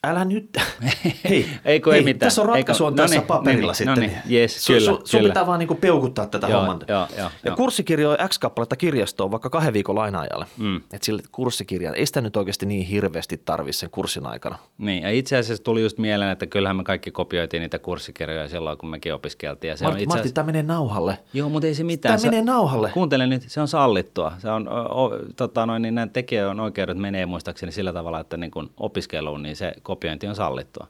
Älä 0.04 0.26
nyt. 0.26 0.50
Hei, 1.30 1.46
Ei 1.66 1.80
kun 1.80 1.94
ei 1.94 1.98
hei, 2.00 2.04
mitään. 2.06 2.20
Tässä 2.28 2.42
on 2.42 2.48
ratkaisu 2.50 2.86
on 2.86 2.94
Eikö- 2.94 3.02
tässä 3.02 3.16
noniin, 3.16 3.28
paperilla 3.28 3.62
noniin, 3.62 3.76
sitten. 3.76 3.96
noniin. 3.96 4.18
Jes, 4.26 4.58
Su- 4.70 4.74
kyllä, 4.74 4.92
su- 4.92 5.02
sun 5.06 5.20
kyllä. 5.20 5.30
pitää 5.30 5.48
vaan 5.48 5.60
niinku 5.60 5.76
peukuttaa 5.76 6.26
tätä 6.26 6.48
Joo, 6.48 6.60
homman. 6.60 6.80
joo, 6.88 7.00
joo, 7.00 7.10
ja 7.18 7.32
joo. 7.46 7.56
kurssikirjoi 7.56 8.18
X 8.30 8.40
kappaletta 8.40 8.76
kirjastoon 8.76 9.32
vaikka 9.32 9.50
kahden 9.50 9.74
viikon 9.74 9.96
laina-ajalle. 9.96 10.46
Mm. 10.58 10.76
Että 10.78 10.98
sille 11.02 11.22
kurssikirjan, 11.32 11.96
ei 11.96 12.06
sitä 12.06 12.22
nyt 12.22 12.38
oikeasti 12.38 12.66
niin 12.66 12.86
hirveästi 12.86 13.42
tarvi 13.46 13.74
sen 13.74 13.90
kurssin 13.90 14.26
aikana. 14.28 14.58
Niin, 14.78 15.04
ja 15.04 15.10
itse 15.12 15.38
asiassa 15.38 15.64
tuli 15.64 15.82
just 15.82 15.98
mieleen, 15.98 16.32
että 16.32 16.46
kyllähän 16.48 16.76
me 16.76 16.84
kaikki 16.84 17.12
kopioitiin 17.12 17.62
niitä 17.62 17.80
kurssikirjoja 17.80 18.48
silloin, 18.48 18.78
kun 18.78 18.90
mekin 18.90 19.14
opiskeltiin. 19.14 19.70
Ja 19.70 19.78
se 19.78 19.86
on 19.86 19.90
Martti, 19.92 20.04
itse 20.04 20.10
Martti 20.10 20.20
asiassa... 20.22 20.36
tämä 20.36 20.46
menee 20.46 20.64
nauhalle. 20.64 21.18
Joo, 21.34 21.50
mutta 21.50 21.68
ei 21.68 21.76
se 21.76 21.84
mitään. 21.84 22.20
Tämä 22.20 22.32
menee 22.32 22.44
nauhalle. 22.46 22.90
Kuuntele 22.94 23.28
nyt, 23.28 23.44
se 23.48 23.62
on 23.62 23.68
sallittua. 23.68 24.32
Se 24.38 24.50
on, 24.50 24.68
o, 24.68 25.04
o, 25.04 25.12
tota 25.36 25.66
noin, 25.66 25.82
niin 25.82 25.96
nämä 25.96 26.08
tekijän 26.08 26.60
oikeudet 26.60 26.98
menee 26.98 27.26
muistaakseni 27.26 27.72
sillä 27.72 27.94
tavalla, 27.94 28.20
että 28.20 28.38
niin 28.38 28.52
kun 28.52 28.70
opiskeluun, 28.78 29.44
niin 29.44 29.56
se 29.56 29.74
kopiointi 29.90 30.28
on 30.28 30.36
sallittua. 30.36 30.88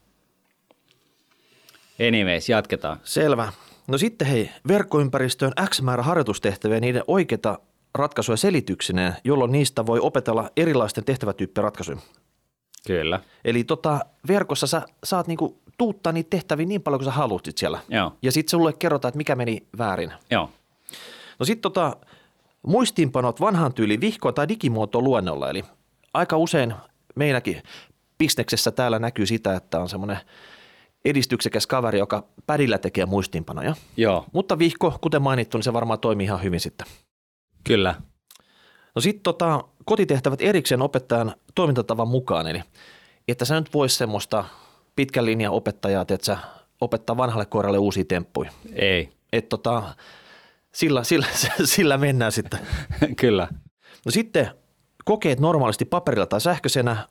Anyways, 2.08 2.50
jatketaan. 2.50 3.00
Selvä. 3.04 3.54
No 3.88 3.98
sitten 3.98 4.28
hei, 4.28 4.52
verkkoympäristöön 4.68 5.54
X 5.70 5.82
määrä 5.82 6.04
harjoitustehtäviä 6.04 6.80
niiden 6.80 7.04
oikeita 7.08 7.60
ratkaisuja 7.96 8.38
selityksineen, 8.38 9.16
jolloin 9.24 9.52
niistä 9.52 9.86
voi 9.86 10.00
opetella 10.00 10.50
erilaisten 10.58 11.04
tehtävätyyppien 11.04 11.64
ratkaisuja. 11.64 11.98
Kyllä. 12.88 13.20
Eli 13.46 13.64
tota, 13.64 14.00
verkossa 14.28 14.68
sä 14.68 14.82
saat 15.04 15.28
niinku 15.28 15.62
tuuttaa 15.78 16.14
niitä 16.14 16.30
tehtäviä 16.30 16.66
niin 16.66 16.82
paljon 16.82 17.00
kuin 17.00 17.06
sä 17.06 17.12
haluat 17.12 17.46
sit 17.46 17.58
siellä. 17.58 17.80
Joo. 17.90 18.12
Ja 18.22 18.32
sitten 18.32 18.52
sulle 18.52 18.74
kerrotaan, 18.74 19.10
että 19.10 19.18
mikä 19.18 19.36
meni 19.36 19.68
väärin. 19.78 20.14
Joo. 20.32 20.50
No 21.40 21.46
sitten 21.46 21.62
tota, 21.62 21.96
muistiinpanot 22.68 23.42
vanhan 23.42 23.74
tyyli 23.74 24.02
vihko- 24.02 24.32
tai 24.32 24.48
digimuoto 24.48 25.02
luennolla. 25.02 25.50
Eli 25.50 25.64
aika 26.14 26.38
usein 26.38 26.74
meilläkin 27.16 27.64
bisneksessä 28.19 28.71
täällä 28.71 28.99
näkyy 28.99 29.25
sitä, 29.25 29.55
että 29.55 29.79
on 29.79 29.89
semmoinen 29.89 30.17
edistyksekäs 31.05 31.67
kaveri, 31.67 31.99
joka 31.99 32.27
pädillä 32.45 32.77
tekee 32.77 33.05
muistiinpanoja. 33.05 33.75
Joo. 33.97 34.25
Mutta 34.34 34.60
vihko, 34.60 34.97
kuten 35.01 35.21
mainittu, 35.21 35.58
niin 35.58 35.63
se 35.63 35.73
varmaan 35.73 35.99
toimii 35.99 36.25
ihan 36.25 36.43
hyvin 36.43 36.60
sitten. 36.60 36.88
Kyllä. 37.63 37.95
No 38.95 39.01
sitten 39.01 39.23
tota, 39.23 39.63
kotitehtävät 39.86 40.41
erikseen 40.41 40.82
opettajan 40.82 41.36
toimintatavan 41.55 42.08
mukaan, 42.08 42.47
eli 42.47 42.63
että 43.27 43.45
sä 43.45 43.60
nyt 43.60 43.73
vois 43.73 43.97
semmoista 43.97 44.45
pitkän 44.95 45.25
linjan 45.25 45.53
opettajaa, 45.53 46.01
että 46.01 46.25
sä 46.25 46.38
opettaa 46.82 47.17
vanhalle 47.17 47.45
koiralle 47.45 47.77
uusia 47.77 48.05
temppuja. 48.05 48.51
Ei. 48.73 49.10
Että 49.34 49.49
tota, 49.49 49.84
sillä, 50.73 51.03
sillä, 51.03 51.27
sillä 51.63 51.97
mennään 51.97 52.32
sitten. 52.32 52.60
Kyllä. 53.17 53.47
No 54.05 54.12
sitten 54.12 54.51
kokeet 55.05 55.39
normaalisti 55.39 55.86
paperilla 55.86 56.25
tai 56.25 56.41
sähköisenä. 56.41 57.08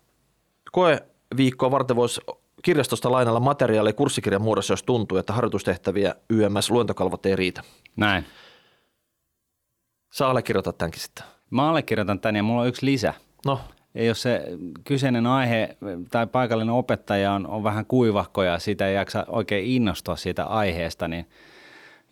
Koeviikkoa 0.73 1.71
varten 1.71 1.97
voisi 1.97 2.21
kirjastosta 2.63 3.11
lainalla 3.11 3.41
materiaalia 3.41 3.93
kurssikirjan 3.93 4.43
muodossa, 4.43 4.73
jos 4.73 4.83
tuntuu, 4.83 5.19
että 5.19 5.33
harjoitustehtäviä 5.33 6.15
YMS 6.31 6.71
luentokalvot 6.71 7.27
ei 7.27 7.37
riitä. 7.37 7.63
Näin. 7.97 8.25
Saa 10.13 10.31
allekirjoittaa 10.31 10.73
tämänkin 10.73 11.01
sitten. 11.01 11.25
Mä 11.51 11.69
allekirjoitan 11.69 12.21
tän 12.21 12.37
ja 12.37 12.43
mulla 12.43 12.61
on 12.61 12.69
yksi 12.69 12.87
lisä. 12.87 13.15
No, 13.47 13.61
Ja 13.95 14.05
jos 14.05 14.23
se 14.23 14.45
kyseinen 14.85 15.27
aihe 15.27 15.77
tai 16.11 16.27
paikallinen 16.27 16.75
opettaja 16.75 17.33
on, 17.33 17.47
on 17.47 17.65
vähän 17.65 17.87
kuivahko 17.87 18.43
ja 18.43 18.59
siitä 18.59 18.89
ei 18.89 18.95
jaksa 18.95 19.25
oikein 19.29 19.67
innostua 19.67 20.17
siitä 20.17 20.45
aiheesta, 20.45 21.09
niin 21.09 21.27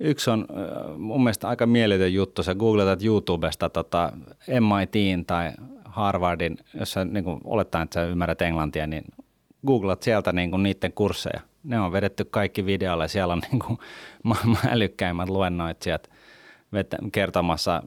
yksi 0.00 0.30
on 0.30 0.46
mun 0.98 1.24
mielestä 1.24 1.48
aika 1.48 1.66
mieletön 1.66 2.14
juttu. 2.14 2.42
Sä 2.42 2.54
googletat 2.54 3.02
YouTubesta 3.02 3.68
tota 3.68 4.12
MITin 4.48 5.26
tai 5.26 5.52
Harvardin, 5.96 6.58
jos 6.78 6.92
sä 6.92 7.04
niin 7.04 7.24
kuin, 7.24 7.40
olettaen, 7.44 7.84
että 7.84 7.94
sä 7.94 8.04
ymmärrät 8.04 8.42
englantia, 8.42 8.86
niin 8.86 9.04
googlat 9.66 10.02
sieltä 10.02 10.32
niin 10.32 10.50
kuin, 10.50 10.62
niiden 10.62 10.92
kursseja. 10.92 11.40
Ne 11.64 11.80
on 11.80 11.92
vedetty 11.92 12.24
kaikki 12.24 12.66
videolle. 12.66 13.08
Siellä 13.08 13.32
on 13.32 13.42
niin 13.50 13.58
kuin, 13.58 13.78
maailman 14.22 14.58
älykkäimmät 14.68 15.28
luennoitsijat 15.28 16.10
kertomassa 17.12 17.82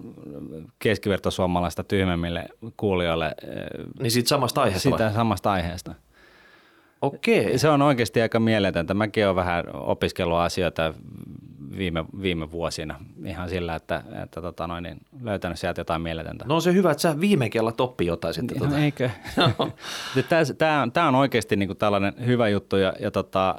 keskivertosuomalaista 0.79 1.83
tyhmemmille 1.83 2.45
kuulijoille 2.77 3.25
äh, 3.25 3.85
Niin 3.99 4.11
siitä 4.11 4.29
samasta 4.29 4.61
aiheesta 4.61 4.89
vai? 4.89 4.99
sitä 4.99 5.11
samasta 5.11 5.51
aiheesta. 5.51 5.95
Okei. 7.01 7.59
Se 7.59 7.69
on 7.69 7.81
oikeasti 7.81 8.21
aika 8.21 8.39
mieletöntä. 8.39 8.93
Mäkin 8.93 9.25
olen 9.25 9.35
vähän 9.35 9.63
opiskellut 9.73 10.37
asioita 10.37 10.93
viime, 11.77 12.05
viime 12.21 12.51
vuosina 12.51 12.99
ihan 13.25 13.49
sillä, 13.49 13.75
että, 13.75 14.03
että 14.23 14.41
tota 14.41 14.67
noin, 14.67 14.83
niin 14.83 14.97
löytänyt 15.21 15.59
sieltä 15.59 15.81
jotain 15.81 16.01
mieletöntä. 16.01 16.45
No 16.47 16.55
on 16.55 16.61
se 16.61 16.73
hyvä, 16.73 16.91
että 16.91 17.01
sä 17.01 17.19
viime 17.19 17.49
kerralla 17.49 17.71
toppi 17.71 18.05
jotain 18.05 18.33
sitten. 18.33 18.57
No, 18.57 18.65
tota. 18.65 18.79
eikö? 18.79 19.09
Tämä 20.57 20.81
on, 20.81 20.91
tää 20.91 21.07
on 21.07 21.15
oikeasti 21.15 21.55
niinku 21.55 21.75
tällainen 21.75 22.13
hyvä 22.25 22.47
juttu 22.47 22.75
ja, 22.75 22.93
ja, 22.99 23.11
tota, 23.11 23.55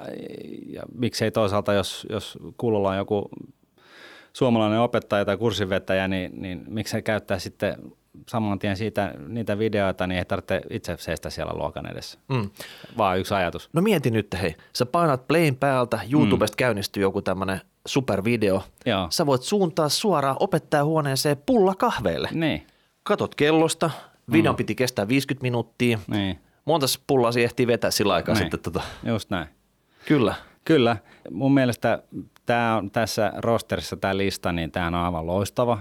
ja 0.66 0.82
miksei 0.94 1.30
toisaalta, 1.30 1.72
jos, 1.72 2.06
jos 2.10 2.38
kuulolla 2.56 2.90
on 2.90 2.96
joku 2.96 3.28
suomalainen 4.32 4.80
opettaja 4.80 5.24
tai 5.24 5.36
kurssinvetäjä, 5.36 6.08
niin, 6.08 6.42
niin 6.42 6.64
miksei 6.68 7.02
käyttää 7.02 7.38
sitten 7.38 7.76
saman 8.28 8.58
tien 8.58 8.76
siitä, 8.76 9.14
niitä 9.28 9.58
videoita, 9.58 10.06
niin 10.06 10.18
ei 10.18 10.24
tarvitse 10.24 10.60
itse 10.70 10.96
seistä 10.98 11.30
siellä 11.30 11.52
luokan 11.54 11.86
edessä. 11.92 12.18
Mm. 12.28 12.50
Vaan 12.98 13.18
yksi 13.18 13.34
ajatus. 13.34 13.70
No 13.72 13.82
mieti 13.82 14.10
nyt, 14.10 14.26
hei, 14.42 14.56
sä 14.72 14.86
painat 14.86 15.28
playn 15.28 15.56
päältä, 15.56 16.00
YouTubesta 16.12 16.54
mm. 16.54 16.58
käynnistyy 16.58 17.02
joku 17.02 17.22
tämmönen 17.22 17.60
supervideo. 17.86 18.64
Joo. 18.86 19.06
Sä 19.10 19.26
voit 19.26 19.42
suuntaa 19.42 19.88
suoraan 19.88 20.36
opettajahuoneeseen 20.40 21.36
pulla 21.46 21.74
kahveille. 21.74 22.28
Niin, 22.32 22.66
Katot 23.02 23.34
kellosta, 23.34 23.90
videon 24.32 24.54
mm. 24.54 24.56
piti 24.56 24.74
kestää 24.74 25.08
50 25.08 25.42
minuuttia. 25.42 25.98
niin, 26.06 26.38
Monta 26.64 26.86
pullaa 27.06 27.32
siihen 27.32 27.44
ehtii 27.44 27.66
vetää 27.66 27.90
sillä 27.90 28.14
aikaa 28.14 28.34
Niin. 28.34 28.42
sitten. 28.42 28.60
Tota. 28.60 28.80
just 29.06 29.30
näin. 29.30 29.46
Kyllä. 30.06 30.34
Kyllä. 30.64 30.96
Mun 31.30 31.54
mielestä 31.54 32.02
tää 32.50 32.76
on, 32.76 32.90
tässä 32.90 33.32
rosterissa 33.36 33.96
tämä 33.96 34.16
lista, 34.16 34.52
niin 34.52 34.70
tämä 34.70 34.86
on 34.86 34.94
aivan 34.94 35.26
loistava. 35.26 35.78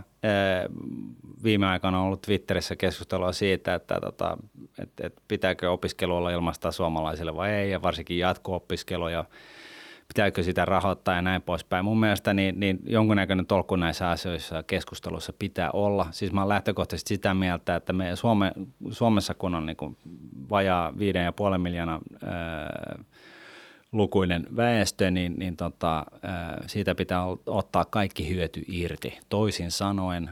Viime 1.44 1.66
aikoina 1.66 2.00
on 2.00 2.06
ollut 2.06 2.22
Twitterissä 2.22 2.76
keskustelua 2.76 3.32
siitä, 3.32 3.76
että 3.76 4.00
tota, 4.02 4.38
et, 4.80 4.90
et 5.04 5.22
pitääkö 5.28 5.72
opiskelu 5.72 6.16
olla 6.16 6.32
ilmaista 6.32 6.72
suomalaisille 6.72 7.36
vai 7.36 7.52
ei, 7.52 7.72
ja 7.72 7.82
varsinkin 7.82 8.18
jatko-opiskelu 8.18 9.08
ja 9.08 9.26
pitääkö 10.08 10.44
sitä 10.44 10.66
rahoittaa 10.66 11.16
ja 11.16 11.22
näin 11.22 11.42
poispäin. 11.42 11.86
Mun 11.86 12.00
mielestä 12.00 12.34
niin, 12.34 12.60
niin 12.60 12.80
jonkunnäköinen 12.86 13.46
tolkku 13.46 13.76
näissä 13.76 14.10
asioissa 14.10 14.56
ja 14.56 14.64
keskustelussa 14.64 15.34
pitää 15.40 15.72
olla. 15.72 16.08
Siis 16.12 16.32
mä 16.32 16.42
oon 16.42 16.50
lähtökohtaisesti 16.50 17.14
sitä 17.14 17.34
mieltä, 17.34 17.76
että 17.76 17.94
me 17.94 18.16
Suome, 18.16 18.52
Suomessa 18.90 19.34
kun 19.34 19.56
on 19.56 19.66
niin 19.66 19.78
kuin 19.78 19.98
vajaa 20.50 20.92
5,5 20.92 21.58
miljoonaa 21.58 22.00
ää, 22.26 23.04
lukuinen 23.92 24.48
väestö, 24.56 25.12
niin, 25.12 25.36
niin 25.38 25.58
tota, 25.58 26.06
siitä 26.68 26.96
pitää 26.96 27.22
ottaa 27.46 27.86
kaikki 27.86 28.30
hyöty 28.30 28.64
irti. 28.68 29.20
Toisin 29.30 29.72
sanoen 29.72 30.30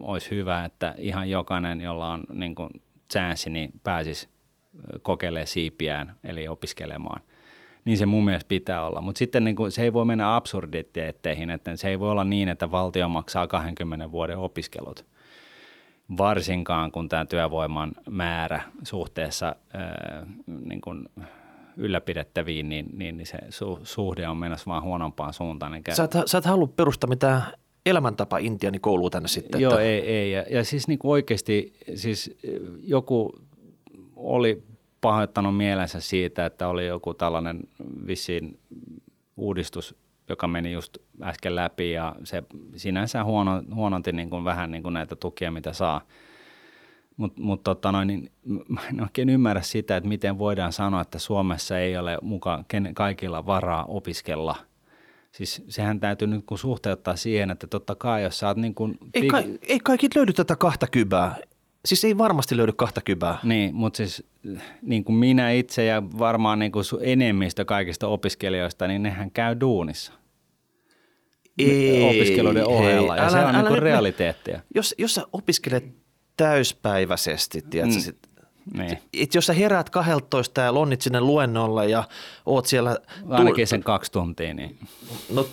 olisi 0.00 0.30
hyvä, 0.30 0.64
että 0.64 0.94
ihan 0.98 1.30
jokainen, 1.30 1.80
jolla 1.80 2.12
on 2.12 2.24
niin 2.32 2.54
kuin 2.54 2.70
chanssi, 3.12 3.50
niin 3.50 3.70
pääsisi 3.82 4.28
kokeilemaan 5.02 5.46
siipiään, 5.46 6.14
eli 6.24 6.48
opiskelemaan. 6.48 7.22
Niin 7.84 7.98
se 7.98 8.06
mun 8.06 8.24
mielestä 8.24 8.48
pitää 8.48 8.86
olla. 8.86 9.00
Mutta 9.00 9.18
sitten 9.18 9.44
niin 9.44 9.56
kuin, 9.56 9.72
se 9.72 9.82
ei 9.82 9.92
voi 9.92 10.04
mennä 10.04 10.36
absurditeetteihin, 10.36 11.50
että 11.50 11.76
se 11.76 11.88
ei 11.88 12.00
voi 12.00 12.10
olla 12.10 12.24
niin, 12.24 12.48
että 12.48 12.70
valtio 12.70 13.08
maksaa 13.08 13.46
20 13.46 14.10
vuoden 14.10 14.38
opiskelut. 14.38 15.06
Varsinkaan 16.18 16.92
kun 16.92 17.08
tämä 17.08 17.24
työvoiman 17.24 17.92
määrä 18.10 18.62
suhteessa 18.82 19.56
ää, 19.74 20.26
niin 20.64 20.80
kuin 20.80 21.08
ylläpidettäviin, 21.76 22.68
niin, 22.68 22.86
niin, 22.92 23.16
niin 23.16 23.26
se 23.26 23.38
su, 23.48 23.78
suhde 23.82 24.28
on 24.28 24.36
menossa 24.36 24.66
vaan 24.66 24.82
huonompaan 24.82 25.32
suuntaan. 25.32 25.74
Eikä, 25.74 25.94
Sä 25.94 26.04
et, 26.04 26.12
sä 26.26 26.38
et 26.38 26.44
halua 26.44 26.66
perustaa 26.66 27.08
mitään 27.08 27.42
elämäntapa 27.86 28.38
intiani 28.38 28.78
koulua 28.78 29.10
tänne 29.10 29.28
sitten. 29.28 29.60
Joo, 29.60 29.72
että, 29.72 29.82
ei, 29.82 30.00
ei. 30.00 30.32
Ja, 30.32 30.44
ja 30.50 30.64
siis 30.64 30.88
niin 30.88 30.98
oikeasti 31.02 31.72
siis 31.94 32.36
joku 32.82 33.34
oli 34.16 34.62
pahoittanut 35.00 35.56
mielensä 35.56 36.00
siitä, 36.00 36.46
että 36.46 36.68
oli 36.68 36.86
joku 36.86 37.14
tällainen 37.14 37.60
vissiin 38.06 38.58
uudistus, 39.36 39.94
joka 40.28 40.48
meni 40.48 40.72
just 40.72 40.98
äsken 41.22 41.54
läpi 41.54 41.92
ja 41.92 42.16
se 42.24 42.42
sinänsä 42.76 43.24
huono, 43.24 43.62
huononti 43.74 44.12
niin 44.12 44.30
kuin 44.30 44.44
vähän 44.44 44.70
niin 44.70 44.82
kuin 44.82 44.92
näitä 44.92 45.16
tukia, 45.16 45.50
mitä 45.50 45.72
saa. 45.72 46.00
Mutta 47.16 47.42
mut 47.42 47.62
tota 47.62 47.92
noin, 47.92 48.08
niin 48.08 48.30
mä 48.68 48.80
en 48.88 49.02
oikein 49.02 49.28
ymmärrä 49.28 49.62
sitä, 49.62 49.96
että 49.96 50.08
miten 50.08 50.38
voidaan 50.38 50.72
sanoa, 50.72 51.00
että 51.00 51.18
Suomessa 51.18 51.78
ei 51.78 51.96
ole 51.96 52.18
mukaan 52.22 52.64
ken, 52.68 52.90
kaikilla 52.94 53.46
varaa 53.46 53.84
opiskella. 53.84 54.56
Siis 55.32 55.64
sehän 55.68 56.00
täytyy 56.00 56.28
nyt 56.28 56.44
kun 56.46 56.58
suhteuttaa 56.58 57.16
siihen, 57.16 57.50
että 57.50 57.66
totta 57.66 57.94
kai 57.94 58.22
jos 58.22 58.38
sä 58.38 58.48
oot 58.48 58.56
niin 58.56 58.74
kuin... 58.74 58.98
ei, 59.14 59.28
ka, 59.28 59.42
ei 59.68 59.80
kaikki 59.80 60.08
löydy 60.14 60.32
tätä 60.32 60.56
kahta 60.56 60.86
kybää. 60.86 61.36
Siis 61.84 62.04
ei 62.04 62.18
varmasti 62.18 62.56
löydy 62.56 62.72
kahta 62.72 63.00
kybää. 63.00 63.38
Niin, 63.42 63.74
mutta 63.74 63.96
siis 63.96 64.24
niin 64.82 65.04
kuin 65.04 65.16
minä 65.16 65.50
itse 65.50 65.84
ja 65.84 66.02
varmaan 66.18 66.58
niin 66.58 66.72
kuin 66.72 66.84
enemmistö 67.00 67.64
kaikista 67.64 68.08
opiskelijoista, 68.08 68.86
niin 68.86 69.02
nehän 69.02 69.30
käy 69.30 69.56
duunissa 69.60 70.12
Ei, 71.58 72.02
opiskeluiden 72.10 72.66
ohella. 72.66 73.14
hei, 73.14 73.24
ja 73.24 73.30
se 73.30 73.38
on 73.38 73.54
niin 73.54 73.62
kuin 73.62 73.74
nyt- 73.74 73.82
realiteettia. 73.82 74.60
Jos, 74.74 74.94
jos 74.98 75.14
sä 75.14 75.22
opiskelet 75.32 76.03
täyspäiväisesti, 76.36 77.62
tiedätkö, 77.70 77.94
Mm. 77.96 78.00
sit, 78.00 78.18
Niin. 78.76 78.98
et 79.12 79.34
jos 79.34 79.46
sä 79.46 79.52
heräät 79.52 79.90
12 79.90 80.60
ja 80.60 80.74
lonnit 80.74 81.02
sinne 81.02 81.20
luennolle 81.20 81.86
ja 81.88 82.04
oot 82.46 82.66
siellä 82.66 82.98
Ainakin 83.28 83.66
sen 83.66 83.82
kaksi 83.82 84.12
tuntia, 84.12 84.54
niin 84.54 84.78
no, 85.32 85.46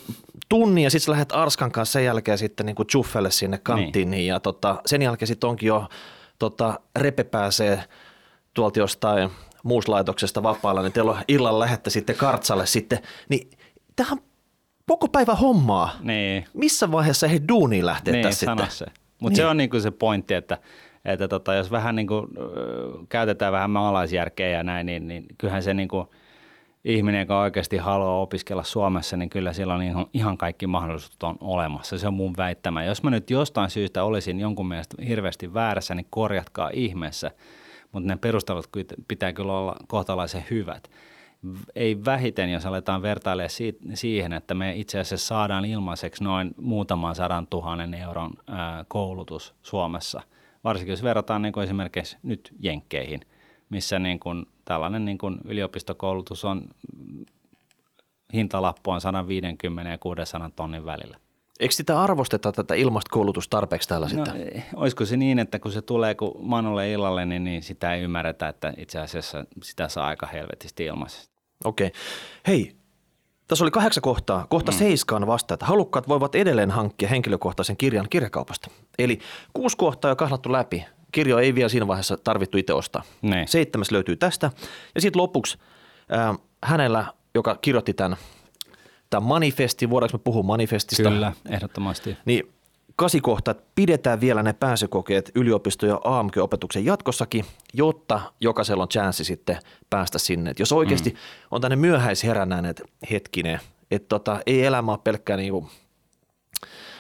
tunnin 0.49 0.83
ja 0.83 0.89
sitten 0.89 1.05
sä 1.05 1.11
lähdet 1.11 1.31
Arskan 1.31 1.71
kanssa 1.71 1.93
sen 1.93 2.05
jälkeen 2.05 2.37
sitten 2.37 2.65
niin 2.65 2.75
chuffelle 2.91 3.31
sinne 3.31 3.57
kanttiin 3.57 4.11
niin. 4.11 4.27
ja 4.27 4.39
tota, 4.39 4.81
sen 4.85 5.01
jälkeen 5.01 5.27
sitten 5.27 5.49
onkin 5.49 5.67
jo 5.67 5.87
tota, 6.39 6.79
repe 6.95 7.23
pääsee 7.23 7.83
tuolta 8.53 8.79
jostain 8.79 9.29
muuslaitoksesta 9.63 10.43
vapaalla, 10.43 10.81
niin 10.81 10.91
teillä 10.93 11.11
on 11.11 11.17
illalla 11.27 11.59
lähette 11.59 11.89
sitten 11.89 12.15
kartsalle 12.15 12.65
sitten, 12.65 12.99
niin 13.29 13.49
tähän 13.95 14.17
koko 14.87 15.07
päivä 15.07 15.35
hommaa. 15.35 15.95
niin, 16.01 16.45
Missä 16.53 16.91
vaiheessa 16.91 17.27
he 17.27 17.41
duuniin 17.47 17.85
lähtee 17.85 18.11
niin 18.13 18.23
tässä 18.23 18.45
sitten? 18.45 18.71
se. 18.71 18.85
Mutta 19.21 19.37
Niin. 19.37 19.45
se 19.45 19.45
on 19.45 19.57
niin 19.57 19.69
kuin 19.69 19.81
se 19.81 19.91
pointti, 19.91 20.33
että, 20.33 20.57
että 21.05 21.27
tota, 21.27 21.53
jos 21.53 21.71
vähän 21.71 21.95
niin 21.95 22.07
kuin, 22.07 22.27
ö, 22.37 22.89
käytetään 23.09 23.53
vähän 23.53 23.69
maalaisjärkeä 23.69 24.47
ja 24.49 24.63
näin, 24.63 24.85
niin, 24.85 25.07
niin 25.07 25.25
kyllähän 25.37 25.63
se 25.63 25.73
niin 25.73 25.87
kuin, 25.87 26.07
ihminen, 26.85 27.19
joka 27.19 27.39
oikeasti 27.39 27.77
haluaa 27.77 28.21
opiskella 28.21 28.63
Suomessa, 28.63 29.17
niin 29.17 29.29
kyllä 29.29 29.53
sillä 29.53 29.73
on 29.73 29.83
ihan, 29.83 30.05
ihan 30.13 30.37
kaikki 30.37 30.67
mahdollisuudet 30.67 31.23
on 31.23 31.37
olemassa. 31.41 31.97
Se 31.97 32.07
on 32.07 32.13
mun 32.13 32.33
väittämä. 32.37 32.83
Jos 32.83 33.03
mä 33.03 33.09
nyt 33.09 33.29
jostain 33.29 33.69
syystä 33.69 34.03
olisin 34.03 34.39
jonkun 34.39 34.67
mielestä 34.67 34.95
hirveästi 35.07 35.53
väärässä, 35.53 35.95
niin 35.95 36.07
korjatkaa 36.09 36.69
ihmeessä. 36.73 37.31
Mutta 37.91 38.07
ne 38.07 38.17
perustelut 38.17 38.69
pitää 39.07 39.33
kyllä 39.33 39.53
olla 39.57 39.75
kohtalaisen 39.87 40.45
hyvät. 40.51 40.89
Ei 41.75 42.05
vähiten, 42.05 42.51
jos 42.51 42.65
aletaan 42.65 43.01
vertailemaan 43.01 43.49
si- 43.49 43.77
siihen, 43.93 44.33
että 44.33 44.53
me 44.53 44.75
itse 44.75 44.99
asiassa 44.99 45.27
saadaan 45.27 45.65
ilmaiseksi 45.65 46.23
noin 46.23 46.51
muutaman 46.57 47.15
sadan 47.15 47.47
tuhannen 47.47 47.93
euron 47.93 48.31
ää, 48.47 48.85
koulutus 48.87 49.53
Suomessa. 49.61 50.21
Varsinkin 50.63 50.91
jos 50.93 51.03
verrataan 51.03 51.41
niin 51.41 51.53
kuin 51.53 51.63
esimerkiksi 51.63 52.17
nyt 52.23 52.53
Jenkkeihin, 52.59 53.21
missä 53.69 53.99
niin 53.99 54.19
kuin 54.19 54.45
tällainen 54.65 55.05
niin 55.05 55.17
kuin 55.17 55.37
yliopistokoulutus 55.45 56.45
on, 56.45 56.61
hintalappu 58.33 58.91
on 58.91 59.01
150 59.01 59.91
ja 59.91 59.97
600 59.97 60.49
tonnin 60.55 60.85
välillä. 60.85 61.17
Eikö 61.59 61.73
sitä 61.73 62.01
arvosteta 62.01 62.51
tätä 62.51 62.75
ilmastokoulutusta 62.75 63.57
tarpeeksi 63.57 63.89
täällä 63.89 64.07
No, 64.13 64.25
sitten? 64.25 64.63
olisiko 64.75 65.05
se 65.05 65.17
niin, 65.17 65.39
että 65.39 65.59
kun 65.59 65.71
se 65.71 65.81
tulee 65.81 66.15
kun 66.15 66.31
Manulle 66.39 66.91
illalle, 66.91 67.25
niin, 67.25 67.43
niin 67.43 67.63
sitä 67.63 67.93
ei 67.93 68.01
ymmärretä, 68.01 68.47
että 68.47 68.73
itse 68.77 68.99
asiassa 68.99 69.45
sitä 69.63 69.87
saa 69.87 70.07
aika 70.07 70.25
helvetisti 70.27 70.85
ilmaisesti. 70.85 71.30
Okei. 71.63 71.87
Okay. 71.87 71.99
Hei, 72.47 72.75
tässä 73.47 73.63
oli 73.63 73.71
kahdeksan 73.71 74.01
kohtaa. 74.01 74.47
Kohta 74.49 74.71
mm. 74.71 74.77
seiskaan 74.77 75.27
vasta, 75.27 75.53
että 75.53 75.65
halukkaat 75.65 76.07
voivat 76.07 76.35
edelleen 76.35 76.71
hankkia 76.71 77.09
henkilökohtaisen 77.09 77.77
kirjan 77.77 78.07
kirjakaupasta. 78.09 78.69
Eli 78.99 79.19
kuusi 79.53 79.77
kohtaa 79.77 80.09
on 80.09 80.11
jo 80.11 80.15
kahlattu 80.15 80.51
läpi. 80.51 80.85
Kirjo 81.11 81.37
ei 81.37 81.55
vielä 81.55 81.69
siinä 81.69 81.87
vaiheessa 81.87 82.17
tarvittu 82.23 82.57
itse 82.57 82.73
ostaa. 82.73 83.03
Niin. 83.21 83.47
Seitsemäs 83.47 83.91
löytyy 83.91 84.15
tästä. 84.15 84.51
Ja 84.95 85.01
sitten 85.01 85.21
lopuksi 85.21 85.57
äh, 86.13 86.37
hänellä, 86.63 87.05
joka 87.35 87.55
kirjoitti 87.55 87.93
tämän, 87.93 88.17
tämän 89.09 89.27
manifestin, 89.27 89.89
voidaanko 89.89 90.17
me 90.17 90.21
puhua 90.23 90.43
manifestista? 90.43 91.09
Kyllä, 91.09 91.33
ehdottomasti. 91.49 92.17
Niin 92.25 92.53
kasikohta, 92.95 93.51
että 93.51 93.63
pidetään 93.75 94.21
vielä 94.21 94.43
ne 94.43 94.53
pääsykokeet 94.53 95.31
yliopisto- 95.35 95.85
ja 95.85 96.01
AMK-opetuksen 96.03 96.85
jatkossakin, 96.85 97.45
jotta 97.73 98.21
jokaisella 98.41 98.83
on 98.83 98.89
chanssi 98.89 99.23
sitten 99.23 99.57
päästä 99.89 100.19
sinne. 100.19 100.49
Et 100.51 100.59
jos 100.59 100.71
oikeasti 100.71 101.09
mm. 101.09 101.15
on 101.51 101.61
tänne 101.61 101.75
myöhäisherännäinen 101.75 102.75
hetkinen, 103.11 103.59
että 103.91 104.07
tota, 104.09 104.39
ei 104.45 104.65
elämä 104.65 104.91
ole 104.91 104.99
pelkkää 105.03 105.37
niinku 105.37 105.69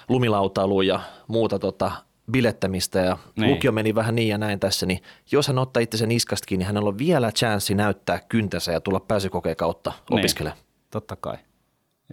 lumilautailu 0.09 0.81
ja 0.81 0.99
muuta 1.27 1.59
tota, 1.59 1.91
bilettämistä 2.31 2.99
ja 2.99 3.13
Niin. 3.13 3.21
niin. 3.35 3.51
lukio 3.55 3.71
meni 3.71 3.95
vähän 3.95 4.15
niin 4.15 4.27
ja 4.27 4.37
näin 4.37 4.59
tässä, 4.59 4.85
niin 4.85 4.99
jos 5.31 5.47
hän 5.47 5.57
ottaa 5.57 5.81
itse 5.81 6.07
niskasta 6.07 6.45
kiinni, 6.45 6.65
hänellä 6.65 6.87
on 6.87 6.97
vielä 6.97 7.31
chanssi 7.31 7.75
näyttää 7.75 8.19
kyntänsä 8.29 8.71
ja 8.71 8.81
tulla 8.81 8.99
pääsykokeen 8.99 9.55
kautta 9.55 9.93
opiskelemaan. 10.11 10.57
Niin, 10.57 10.65
totta 10.91 11.15
kai. 11.15 11.37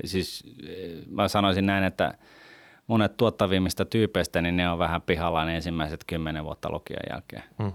Siis 0.05 0.45
eh, 0.66 1.07
mä 1.11 1.29
sanoisin 1.29 1.66
näin, 1.66 1.85
että 1.85 2.14
monet 2.89 3.16
tuottavimmista 3.16 3.84
tyypeistä, 3.84 4.43
niin 4.43 4.57
ne 4.57 4.70
on 4.70 4.78
vähän 4.78 5.03
pihallaan 5.03 5.49
ensimmäiset 5.49 6.05
kymmenen 6.07 6.45
vuotta 6.45 6.70
lukion 6.70 7.01
jälkeen. 7.11 7.43
Hmm. 7.62 7.72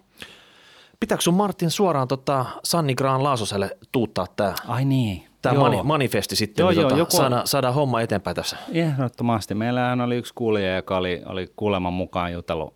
Pitääkö 1.00 1.22
sun 1.22 1.34
Martin 1.34 1.72
suoraan 1.72 2.08
tota 2.08 2.46
Sanni 2.64 2.96
Graan 2.96 3.24
Laasoselle 3.24 3.78
tuuttaa 3.92 4.28
tämä 4.36 4.54
Ai 4.68 4.86
niin. 4.86 5.24
Tämä 5.42 5.60
mani, 5.60 5.84
manifesti 5.84 6.36
sitten, 6.36 6.64
joo, 6.64 6.70
niin 6.70 6.82
joo, 6.82 6.90
tota, 6.90 7.00
joku... 7.00 7.46
saada, 7.46 7.72
homma 7.72 8.02
eteenpäin 8.02 8.36
tässä. 8.36 8.58
Ehdottomasti. 8.74 9.56
Meillähän 9.56 10.02
oli 10.02 10.18
yksi 10.18 10.34
kuulija, 10.34 10.76
joka 10.76 10.98
oli, 10.98 11.22
oli 11.26 11.48
kuuleman 11.56 11.94
mukaan 11.94 12.34
jutellut 12.34 12.74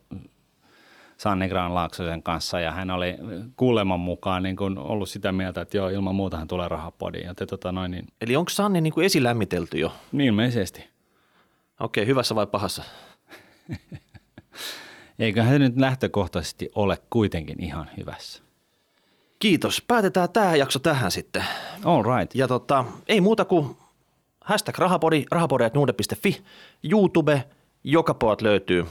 Sanni 1.18 1.48
Graan 1.48 1.76
Laaksosen 1.76 2.24
kanssa 2.24 2.60
ja 2.60 2.72
hän 2.72 2.92
oli 2.92 3.16
kuuleman 3.56 4.00
mukaan 4.00 4.44
niin 4.44 4.56
kuin 4.56 4.78
ollut 4.78 5.10
sitä 5.10 5.32
mieltä, 5.32 5.62
että 5.62 5.78
joo, 5.78 5.90
ilman 5.90 6.16
muuta 6.16 6.38
hän 6.38 6.48
tulee 6.48 6.68
rahapodiin. 6.68 7.26
Ja 7.26 7.36
te, 7.36 7.46
tota, 7.46 7.72
noin, 7.72 7.92
niin... 7.92 8.08
Eli 8.22 8.36
onko 8.36 8.50
Sanni 8.50 8.82
niin 8.82 8.94
kuin 8.94 9.06
esilämmitelty 9.06 9.78
jo? 9.78 9.92
Niin 10.12 10.28
ilmeisesti. 10.28 10.97
Okei, 11.80 12.06
hyvässä 12.06 12.36
vai 12.36 12.48
pahassa? 12.48 12.84
Eiköhän 15.20 15.54
se 15.54 15.60
nyt 15.60 15.78
lähtökohtaisesti 15.78 16.70
ole 16.76 16.98
kuitenkin 17.10 17.64
ihan 17.64 17.90
hyvässä. 17.98 18.44
Kiitos. 19.40 19.84
Päätetään 19.88 20.30
tämä 20.30 20.56
jakso 20.56 20.80
tähän 20.80 21.12
sitten. 21.12 21.46
All 21.84 22.04
right. 22.04 22.36
Ja 22.36 22.48
tota, 22.48 22.86
ei 23.08 23.22
muuta 23.22 23.46
kuin 23.46 23.78
hashtag 24.42 24.78
rahapodi, 24.78 25.26
rahapodi.nuude.fi, 25.32 26.42
YouTube, 26.92 27.44
joka 27.84 28.14
puolta 28.14 28.46
löytyy. 28.46 28.86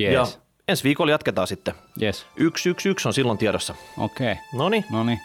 Yes. 0.00 0.12
Ja 0.12 0.26
ensi 0.68 0.84
viikolla 0.84 1.12
jatketaan 1.12 1.46
sitten. 1.46 1.74
Yes. 2.02 2.26
Yksi, 2.36 2.68
yksi, 2.68 2.88
yksi 2.88 3.08
on 3.08 3.14
silloin 3.14 3.38
tiedossa. 3.38 3.74
Okei. 3.98 4.32
Okay. 4.32 4.44
Noni. 4.54 4.84
Noni. 4.90 5.18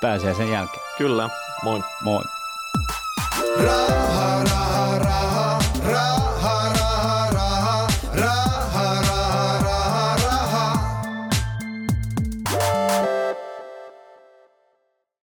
Pääsee 0.00 0.34
sen 0.34 0.50
jälkeen. 0.50 0.82
Kyllä. 0.98 1.28
Moi. 1.62 1.80
Moi. 2.04 2.22
Raha, 3.64 4.44
raha, 4.44 4.79
raha, 5.92 6.14
raha. 6.14 6.19